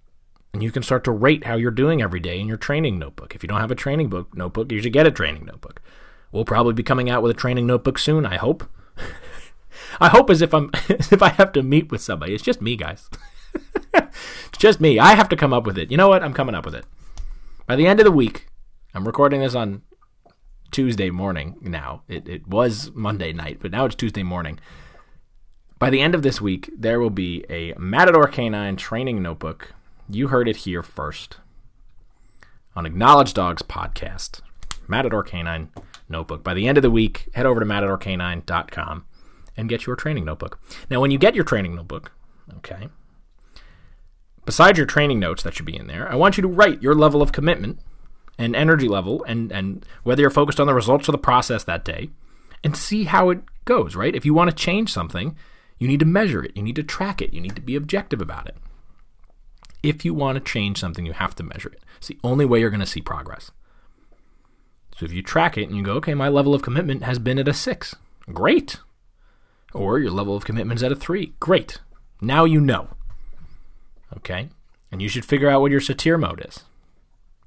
And 0.53 0.63
you 0.63 0.71
can 0.71 0.81
start 0.81 1.03
to 1.03 1.11
rate 1.11 1.45
how 1.45 1.55
you're 1.55 1.69
doing 1.69 2.01
every 2.01 2.19
day 2.19 2.39
in 2.39 2.47
your 2.47 2.57
training 2.57 2.97
notebook. 2.97 3.35
If 3.35 3.43
you 3.43 3.47
don't 3.47 3.61
have 3.61 3.71
a 3.71 3.75
training 3.75 4.09
book 4.09 4.35
notebook, 4.35 4.71
you 4.71 4.81
should 4.81 4.93
get 4.93 5.05
a 5.05 5.11
training 5.11 5.45
notebook. 5.45 5.81
We'll 6.31 6.45
probably 6.45 6.73
be 6.73 6.83
coming 6.83 7.09
out 7.09 7.21
with 7.21 7.31
a 7.31 7.39
training 7.39 7.67
notebook 7.67 7.99
soon, 7.99 8.25
I 8.25 8.37
hope. 8.37 8.63
I 9.99 10.09
hope 10.09 10.29
as 10.29 10.41
if 10.41 10.53
I'm 10.53 10.71
as 10.89 11.11
if 11.11 11.21
I 11.21 11.29
have 11.29 11.51
to 11.53 11.63
meet 11.63 11.91
with 11.91 12.01
somebody. 12.01 12.33
It's 12.33 12.43
just 12.43 12.61
me, 12.61 12.75
guys. 12.75 13.09
it's 13.93 14.57
just 14.57 14.79
me. 14.81 14.99
I 14.99 15.15
have 15.15 15.29
to 15.29 15.35
come 15.35 15.53
up 15.53 15.65
with 15.65 15.77
it. 15.77 15.91
You 15.91 15.97
know 15.97 16.09
what? 16.09 16.23
I'm 16.23 16.33
coming 16.33 16.55
up 16.55 16.65
with 16.65 16.75
it. 16.75 16.85
By 17.65 17.75
the 17.75 17.87
end 17.87 17.99
of 17.99 18.03
the 18.03 18.11
week, 18.11 18.47
I'm 18.93 19.05
recording 19.05 19.41
this 19.41 19.55
on 19.55 19.83
Tuesday 20.71 21.09
morning 21.09 21.57
now. 21.61 22.03
It, 22.07 22.27
it 22.27 22.47
was 22.47 22.91
Monday 22.93 23.33
night, 23.33 23.59
but 23.61 23.71
now 23.71 23.85
it's 23.85 23.95
Tuesday 23.95 24.23
morning. 24.23 24.59
By 25.77 25.89
the 25.89 26.01
end 26.01 26.13
of 26.13 26.23
this 26.23 26.41
week, 26.41 26.69
there 26.77 26.99
will 26.99 27.09
be 27.09 27.45
a 27.49 27.73
Matador 27.77 28.27
Canine 28.27 28.75
training 28.75 29.21
notebook. 29.21 29.73
You 30.09 30.27
heard 30.27 30.49
it 30.49 30.57
here 30.57 30.83
first 30.83 31.37
on 32.75 32.85
Acknowledge 32.85 33.33
Dogs 33.33 33.61
podcast. 33.61 34.41
Matador 34.87 35.23
Canine 35.23 35.69
notebook. 36.09 36.43
By 36.43 36.53
the 36.53 36.67
end 36.67 36.77
of 36.77 36.81
the 36.81 36.91
week, 36.91 37.29
head 37.33 37.45
over 37.45 37.59
to 37.59 37.65
matadorcanine.com 37.65 39.05
and 39.59 39.67
get 39.67 39.85
your 39.85 39.97
training 39.97 40.23
notebook. 40.23 40.57
Now, 40.89 41.01
when 41.01 41.11
you 41.11 41.17
get 41.17 41.35
your 41.35 41.43
training 41.43 41.75
notebook, 41.75 42.13
okay, 42.57 42.87
besides 44.45 44.77
your 44.77 44.87
training 44.87 45.19
notes 45.19 45.43
that 45.43 45.53
should 45.53 45.65
be 45.65 45.75
in 45.75 45.87
there, 45.87 46.09
I 46.09 46.15
want 46.15 46.37
you 46.37 46.41
to 46.43 46.47
write 46.47 46.81
your 46.81 46.95
level 46.95 47.21
of 47.21 47.33
commitment 47.33 47.79
and 48.37 48.55
energy 48.55 48.87
level 48.87 49.21
and, 49.25 49.51
and 49.51 49.85
whether 50.03 50.21
you're 50.21 50.29
focused 50.29 50.61
on 50.61 50.67
the 50.67 50.73
results 50.73 51.09
of 51.09 51.11
the 51.11 51.17
process 51.17 51.65
that 51.65 51.83
day 51.83 52.09
and 52.63 52.77
see 52.77 53.03
how 53.03 53.29
it 53.31 53.41
goes, 53.65 53.97
right? 53.97 54.15
If 54.15 54.25
you 54.25 54.33
want 54.33 54.49
to 54.49 54.55
change 54.55 54.93
something, 54.93 55.35
you 55.77 55.89
need 55.89 55.99
to 55.99 56.05
measure 56.05 56.41
it, 56.41 56.55
you 56.55 56.63
need 56.63 56.77
to 56.77 56.83
track 56.83 57.21
it, 57.21 57.33
you 57.33 57.41
need 57.41 57.55
to 57.55 57.61
be 57.61 57.75
objective 57.75 58.21
about 58.21 58.47
it. 58.47 58.55
If 59.83 60.05
you 60.05 60.13
want 60.13 60.37
to 60.37 60.51
change 60.51 60.79
something, 60.79 61.05
you 61.05 61.13
have 61.13 61.35
to 61.35 61.43
measure 61.43 61.69
it. 61.69 61.83
It's 61.97 62.07
the 62.07 62.19
only 62.23 62.45
way 62.45 62.61
you're 62.61 62.69
going 62.69 62.79
to 62.79 62.85
see 62.85 63.01
progress. 63.01 63.51
So 64.97 65.05
if 65.05 65.11
you 65.11 65.21
track 65.21 65.57
it 65.57 65.67
and 65.67 65.75
you 65.75 65.83
go, 65.83 65.93
okay, 65.95 66.13
my 66.13 66.29
level 66.29 66.53
of 66.53 66.61
commitment 66.61 67.03
has 67.03 67.19
been 67.19 67.39
at 67.39 67.47
a 67.49 67.53
six, 67.53 67.95
great. 68.31 68.77
Or 69.73 69.99
your 69.99 70.11
level 70.11 70.35
of 70.35 70.45
commitment 70.45 70.79
is 70.79 70.83
at 70.83 70.91
a 70.91 70.95
three, 70.95 71.33
great. 71.39 71.79
Now 72.21 72.45
you 72.45 72.59
know. 72.59 72.89
Okay? 74.17 74.49
And 74.91 75.01
you 75.01 75.09
should 75.09 75.25
figure 75.25 75.49
out 75.49 75.61
what 75.61 75.71
your 75.71 75.81
satir 75.81 76.19
mode 76.19 76.43
is. 76.47 76.63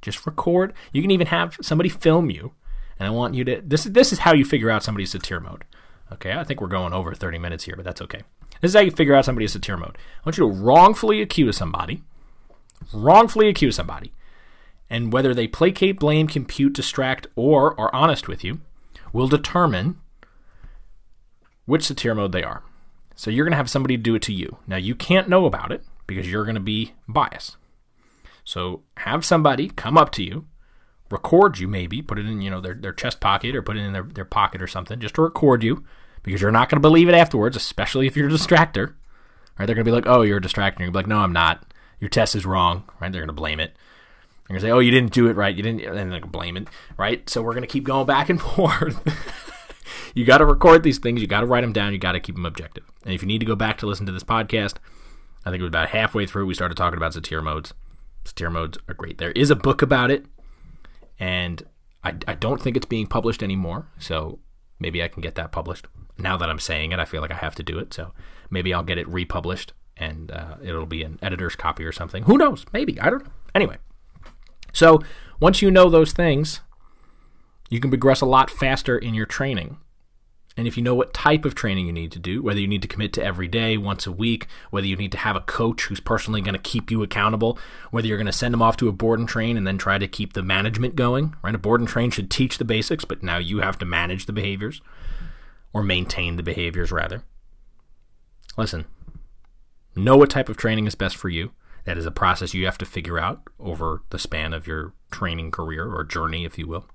Just 0.00 0.26
record. 0.26 0.72
You 0.92 1.02
can 1.02 1.10
even 1.10 1.28
have 1.28 1.56
somebody 1.60 1.88
film 1.88 2.30
you. 2.30 2.52
And 2.98 3.06
I 3.06 3.10
want 3.10 3.34
you 3.34 3.44
to 3.44 3.60
this 3.64 3.86
is 3.86 3.92
this 3.92 4.12
is 4.12 4.20
how 4.20 4.34
you 4.34 4.44
figure 4.44 4.70
out 4.70 4.82
somebody's 4.82 5.14
satir 5.14 5.42
mode. 5.42 5.64
Okay, 6.12 6.32
I 6.32 6.44
think 6.44 6.60
we're 6.60 6.68
going 6.68 6.92
over 6.92 7.14
30 7.14 7.38
minutes 7.38 7.64
here, 7.64 7.74
but 7.74 7.84
that's 7.84 8.02
okay. 8.02 8.20
This 8.60 8.70
is 8.70 8.74
how 8.74 8.82
you 8.82 8.90
figure 8.90 9.14
out 9.14 9.24
somebody's 9.24 9.56
satir 9.56 9.78
mode. 9.78 9.96
I 9.96 10.28
want 10.28 10.38
you 10.38 10.46
to 10.46 10.54
wrongfully 10.54 11.22
accuse 11.22 11.56
somebody, 11.56 12.02
wrongfully 12.92 13.48
accuse 13.48 13.76
somebody, 13.76 14.12
and 14.90 15.12
whether 15.12 15.34
they 15.34 15.48
placate, 15.48 15.98
blame, 15.98 16.28
compute, 16.28 16.74
distract, 16.74 17.26
or 17.34 17.78
are 17.80 17.92
honest 17.94 18.28
with 18.28 18.44
you 18.44 18.60
will 19.12 19.26
determine 19.26 19.96
which 21.66 21.82
satir 21.82 22.16
mode 22.16 22.32
they 22.32 22.42
are. 22.42 22.62
So 23.14 23.30
you're 23.30 23.44
going 23.44 23.52
to 23.52 23.58
have 23.58 23.70
somebody 23.70 23.96
do 23.96 24.14
it 24.14 24.22
to 24.22 24.32
you. 24.32 24.58
Now, 24.66 24.76
you 24.76 24.94
can't 24.94 25.28
know 25.28 25.46
about 25.46 25.72
it 25.72 25.84
because 26.06 26.30
you're 26.30 26.44
going 26.44 26.54
to 26.54 26.60
be 26.60 26.92
biased. 27.06 27.56
So 28.44 28.82
have 28.98 29.24
somebody 29.24 29.68
come 29.68 29.96
up 29.96 30.10
to 30.12 30.24
you, 30.24 30.46
record 31.10 31.58
you 31.58 31.68
maybe, 31.68 32.02
put 32.02 32.18
it 32.18 32.26
in, 32.26 32.40
you 32.40 32.50
know, 32.50 32.60
their, 32.60 32.74
their 32.74 32.92
chest 32.92 33.20
pocket 33.20 33.54
or 33.54 33.62
put 33.62 33.76
it 33.76 33.80
in 33.80 33.92
their, 33.92 34.02
their 34.02 34.24
pocket 34.24 34.62
or 34.62 34.66
something 34.66 34.98
just 34.98 35.14
to 35.16 35.22
record 35.22 35.62
you 35.62 35.84
because 36.22 36.40
you're 36.40 36.50
not 36.50 36.68
going 36.68 36.80
to 36.80 36.88
believe 36.88 37.08
it 37.08 37.14
afterwards, 37.14 37.56
especially 37.56 38.06
if 38.06 38.16
you're 38.16 38.28
a 38.28 38.32
distractor. 38.32 38.94
Right? 39.58 39.66
They're 39.66 39.74
going 39.74 39.84
to 39.84 39.90
be 39.90 39.94
like, 39.94 40.06
oh, 40.06 40.22
you're 40.22 40.38
a 40.38 40.40
distractor. 40.40 40.80
You're 40.80 40.90
going 40.90 40.92
to 40.92 40.92
be 40.92 40.98
like, 40.98 41.06
no, 41.06 41.18
I'm 41.18 41.32
not. 41.32 41.72
Your 42.00 42.08
test 42.08 42.34
is 42.34 42.46
wrong. 42.46 42.84
Right? 43.00 43.12
They're 43.12 43.20
going 43.20 43.28
to 43.28 43.34
blame 43.34 43.60
it. 43.60 43.76
They're 44.52 44.58
gonna 44.58 44.68
say, 44.68 44.72
"Oh, 44.72 44.80
you 44.80 44.90
didn't 44.90 45.12
do 45.12 45.28
it 45.28 45.36
right. 45.36 45.54
You 45.54 45.62
didn't," 45.62 45.80
and 45.80 46.12
they're 46.12 46.20
gonna 46.20 46.26
blame 46.26 46.56
it, 46.58 46.68
right? 46.98 47.28
So 47.30 47.40
we're 47.40 47.54
gonna 47.54 47.66
keep 47.66 47.84
going 47.84 48.06
back 48.06 48.28
and 48.28 48.40
forth. 48.42 49.00
You 50.14 50.24
got 50.24 50.38
to 50.38 50.46
record 50.46 50.82
these 50.82 50.98
things. 50.98 51.20
You 51.20 51.26
got 51.26 51.40
to 51.40 51.46
write 51.46 51.62
them 51.62 51.72
down. 51.72 51.92
You 51.92 51.98
got 51.98 52.12
to 52.12 52.20
keep 52.20 52.34
them 52.34 52.46
objective. 52.46 52.84
And 53.04 53.14
if 53.14 53.22
you 53.22 53.28
need 53.28 53.40
to 53.40 53.46
go 53.46 53.56
back 53.56 53.78
to 53.78 53.86
listen 53.86 54.06
to 54.06 54.12
this 54.12 54.24
podcast, 54.24 54.76
I 55.44 55.50
think 55.50 55.60
it 55.60 55.64
was 55.64 55.70
about 55.70 55.88
halfway 55.88 56.26
through 56.26 56.46
we 56.46 56.54
started 56.54 56.76
talking 56.76 56.96
about 56.96 57.12
satir 57.12 57.42
modes. 57.42 57.74
Satir 58.24 58.52
modes 58.52 58.78
are 58.88 58.94
great. 58.94 59.18
There 59.18 59.32
is 59.32 59.50
a 59.50 59.56
book 59.56 59.82
about 59.82 60.10
it, 60.10 60.26
and 61.18 61.62
I, 62.04 62.14
I 62.28 62.34
don't 62.34 62.60
think 62.60 62.76
it's 62.76 62.86
being 62.86 63.06
published 63.06 63.42
anymore. 63.42 63.88
So 63.98 64.38
maybe 64.78 65.02
I 65.02 65.08
can 65.08 65.22
get 65.22 65.34
that 65.36 65.52
published. 65.52 65.86
Now 66.18 66.36
that 66.36 66.48
I'm 66.48 66.58
saying 66.58 66.92
it, 66.92 66.98
I 66.98 67.04
feel 67.04 67.20
like 67.20 67.32
I 67.32 67.36
have 67.36 67.54
to 67.56 67.62
do 67.62 67.78
it. 67.78 67.92
So 67.94 68.12
maybe 68.50 68.72
I'll 68.72 68.82
get 68.82 68.98
it 68.98 69.08
republished 69.08 69.72
and 69.96 70.30
uh, 70.30 70.56
it'll 70.62 70.86
be 70.86 71.02
an 71.02 71.18
editor's 71.22 71.56
copy 71.56 71.84
or 71.84 71.92
something. 71.92 72.24
Who 72.24 72.38
knows? 72.38 72.64
Maybe. 72.72 73.00
I 73.00 73.10
don't 73.10 73.24
know. 73.24 73.32
Anyway, 73.54 73.76
so 74.72 75.00
once 75.40 75.62
you 75.62 75.70
know 75.70 75.88
those 75.88 76.12
things, 76.12 76.60
you 77.70 77.80
can 77.80 77.90
progress 77.90 78.20
a 78.20 78.26
lot 78.26 78.50
faster 78.50 78.98
in 78.98 79.14
your 79.14 79.26
training. 79.26 79.78
And 80.56 80.68
if 80.68 80.76
you 80.76 80.82
know 80.82 80.94
what 80.94 81.14
type 81.14 81.44
of 81.44 81.54
training 81.54 81.86
you 81.86 81.92
need 81.92 82.12
to 82.12 82.18
do, 82.18 82.42
whether 82.42 82.60
you 82.60 82.68
need 82.68 82.82
to 82.82 82.88
commit 82.88 83.12
to 83.14 83.24
every 83.24 83.48
day, 83.48 83.78
once 83.78 84.06
a 84.06 84.12
week, 84.12 84.46
whether 84.70 84.86
you 84.86 84.96
need 84.96 85.12
to 85.12 85.18
have 85.18 85.34
a 85.34 85.40
coach 85.40 85.84
who's 85.84 86.00
personally 86.00 86.42
going 86.42 86.54
to 86.54 86.60
keep 86.60 86.90
you 86.90 87.02
accountable, 87.02 87.58
whether 87.90 88.06
you're 88.06 88.18
going 88.18 88.26
to 88.26 88.32
send 88.32 88.52
them 88.52 88.60
off 88.60 88.76
to 88.76 88.88
a 88.88 88.92
board 88.92 89.18
and 89.18 89.28
train 89.28 89.56
and 89.56 89.66
then 89.66 89.78
try 89.78 89.96
to 89.96 90.06
keep 90.06 90.34
the 90.34 90.42
management 90.42 90.94
going, 90.94 91.34
right? 91.42 91.54
A 91.54 91.58
board 91.58 91.80
and 91.80 91.88
train 91.88 92.10
should 92.10 92.30
teach 92.30 92.58
the 92.58 92.64
basics, 92.64 93.04
but 93.04 93.22
now 93.22 93.38
you 93.38 93.60
have 93.60 93.78
to 93.78 93.86
manage 93.86 94.26
the 94.26 94.32
behaviors 94.32 94.82
or 95.72 95.82
maintain 95.82 96.36
the 96.36 96.42
behaviors, 96.42 96.92
rather. 96.92 97.24
Listen, 98.58 98.84
know 99.96 100.18
what 100.18 100.28
type 100.28 100.50
of 100.50 100.58
training 100.58 100.86
is 100.86 100.94
best 100.94 101.16
for 101.16 101.30
you. 101.30 101.52
That 101.84 101.96
is 101.96 102.06
a 102.06 102.10
process 102.10 102.52
you 102.52 102.66
have 102.66 102.78
to 102.78 102.84
figure 102.84 103.18
out 103.18 103.42
over 103.58 104.02
the 104.10 104.18
span 104.18 104.52
of 104.52 104.66
your 104.66 104.92
training 105.10 105.50
career 105.50 105.90
or 105.90 106.04
journey, 106.04 106.44
if 106.44 106.58
you 106.58 106.68
will. 106.68 106.86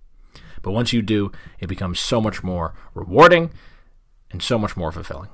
But 0.68 0.74
once 0.74 0.92
you 0.92 1.02
do, 1.02 1.32
it 1.62 1.68
becomes 1.68 1.98
so 1.98 2.20
much 2.20 2.44
more 2.44 2.74
rewarding 2.94 3.52
and 4.30 4.44
so 4.44 4.60
much 4.60 4.76
more 4.76 4.92
fulfilling. 4.92 5.30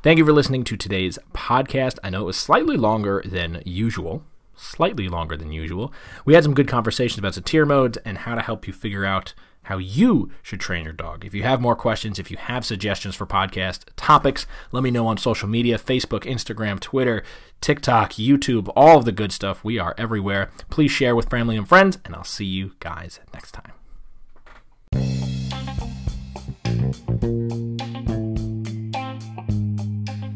Thank 0.00 0.18
you 0.18 0.24
for 0.24 0.32
listening 0.32 0.62
to 0.62 0.76
today's 0.76 1.18
podcast. 1.34 1.98
I 2.04 2.10
know 2.10 2.20
it 2.20 2.26
was 2.26 2.36
slightly 2.36 2.76
longer 2.76 3.20
than 3.26 3.64
usual, 3.66 4.22
slightly 4.54 5.08
longer 5.08 5.36
than 5.36 5.50
usual. 5.50 5.92
We 6.24 6.34
had 6.34 6.44
some 6.44 6.54
good 6.54 6.68
conversations 6.68 7.18
about 7.18 7.32
satir 7.32 7.66
modes 7.66 7.98
and 8.04 8.18
how 8.18 8.36
to 8.36 8.40
help 8.40 8.68
you 8.68 8.72
figure 8.72 9.04
out 9.04 9.34
how 9.62 9.78
you 9.78 10.30
should 10.40 10.60
train 10.60 10.84
your 10.84 10.92
dog. 10.92 11.24
If 11.24 11.34
you 11.34 11.42
have 11.42 11.60
more 11.60 11.74
questions, 11.74 12.20
if 12.20 12.30
you 12.30 12.36
have 12.36 12.64
suggestions 12.64 13.16
for 13.16 13.26
podcast 13.26 13.86
topics, 13.96 14.46
let 14.70 14.84
me 14.84 14.92
know 14.92 15.08
on 15.08 15.18
social 15.18 15.48
media 15.48 15.80
Facebook, 15.80 16.20
Instagram, 16.20 16.78
Twitter, 16.78 17.24
TikTok, 17.60 18.12
YouTube, 18.12 18.70
all 18.76 18.98
of 18.98 19.04
the 19.04 19.10
good 19.10 19.32
stuff. 19.32 19.64
We 19.64 19.80
are 19.80 19.96
everywhere. 19.98 20.52
Please 20.70 20.92
share 20.92 21.16
with 21.16 21.28
family 21.28 21.56
and 21.56 21.68
friends, 21.68 21.98
and 22.04 22.14
I'll 22.14 22.22
see 22.22 22.44
you 22.44 22.76
guys 22.78 23.18
next 23.34 23.50
time. 23.50 23.72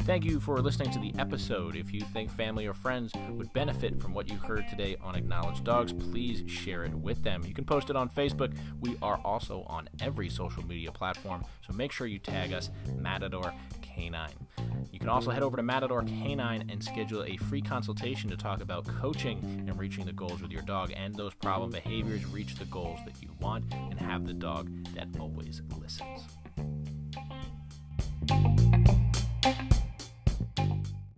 Thank 0.05 0.27
you 0.27 0.41
for 0.41 0.61
listening 0.61 0.91
to 0.91 0.99
the 0.99 1.15
episode. 1.19 1.75
If 1.75 1.95
you 1.95 2.01
think 2.01 2.31
family 2.31 2.67
or 2.67 2.75
friends 2.75 3.13
would 3.31 3.51
benefit 3.55 3.99
from 3.99 4.13
what 4.13 4.29
you 4.29 4.37
heard 4.37 4.69
today 4.69 4.97
on 5.01 5.15
Acknowledged 5.15 5.65
Dogs, 5.65 5.95
please 5.95 6.43
share 6.51 6.85
it 6.85 6.93
with 6.93 7.23
them. 7.23 7.43
You 7.47 7.55
can 7.55 7.65
post 7.65 7.89
it 7.89 7.97
on 7.97 8.11
Facebook. 8.11 8.55
We 8.81 8.99
are 9.01 9.19
also 9.25 9.63
on 9.69 9.89
every 10.03 10.29
social 10.29 10.63
media 10.67 10.93
platform, 10.93 11.45
so 11.67 11.73
make 11.73 11.93
sure 11.93 12.07
you 12.07 12.19
tag 12.19 12.53
us 12.53 12.71
Matador 12.99 13.55
Canine. 13.81 14.29
You 14.93 14.99
can 14.99 15.09
also 15.09 15.31
head 15.31 15.43
over 15.43 15.57
to 15.57 15.63
Matador 15.63 16.03
Canine 16.03 16.69
and 16.69 16.85
schedule 16.85 17.25
a 17.25 17.39
free 17.39 17.63
consultation 17.63 18.29
to 18.29 18.37
talk 18.37 18.61
about 18.61 18.87
coaching 18.87 19.39
and 19.67 19.79
reaching 19.79 20.05
the 20.05 20.13
goals 20.13 20.43
with 20.43 20.51
your 20.51 20.63
dog 20.63 20.93
and 20.95 21.15
those 21.15 21.33
problem 21.33 21.71
behaviors, 21.71 22.27
reach 22.27 22.57
the 22.57 22.67
goals 22.67 23.01
that 23.07 23.23
you 23.23 23.31
want, 23.41 23.65
and 23.73 23.99
have 23.99 24.27
the 24.27 24.35
dog 24.35 24.71
that 24.95 25.09
always 25.19 25.63
listens. 25.79 26.27
Thank 28.29 28.61
you. 28.61 28.72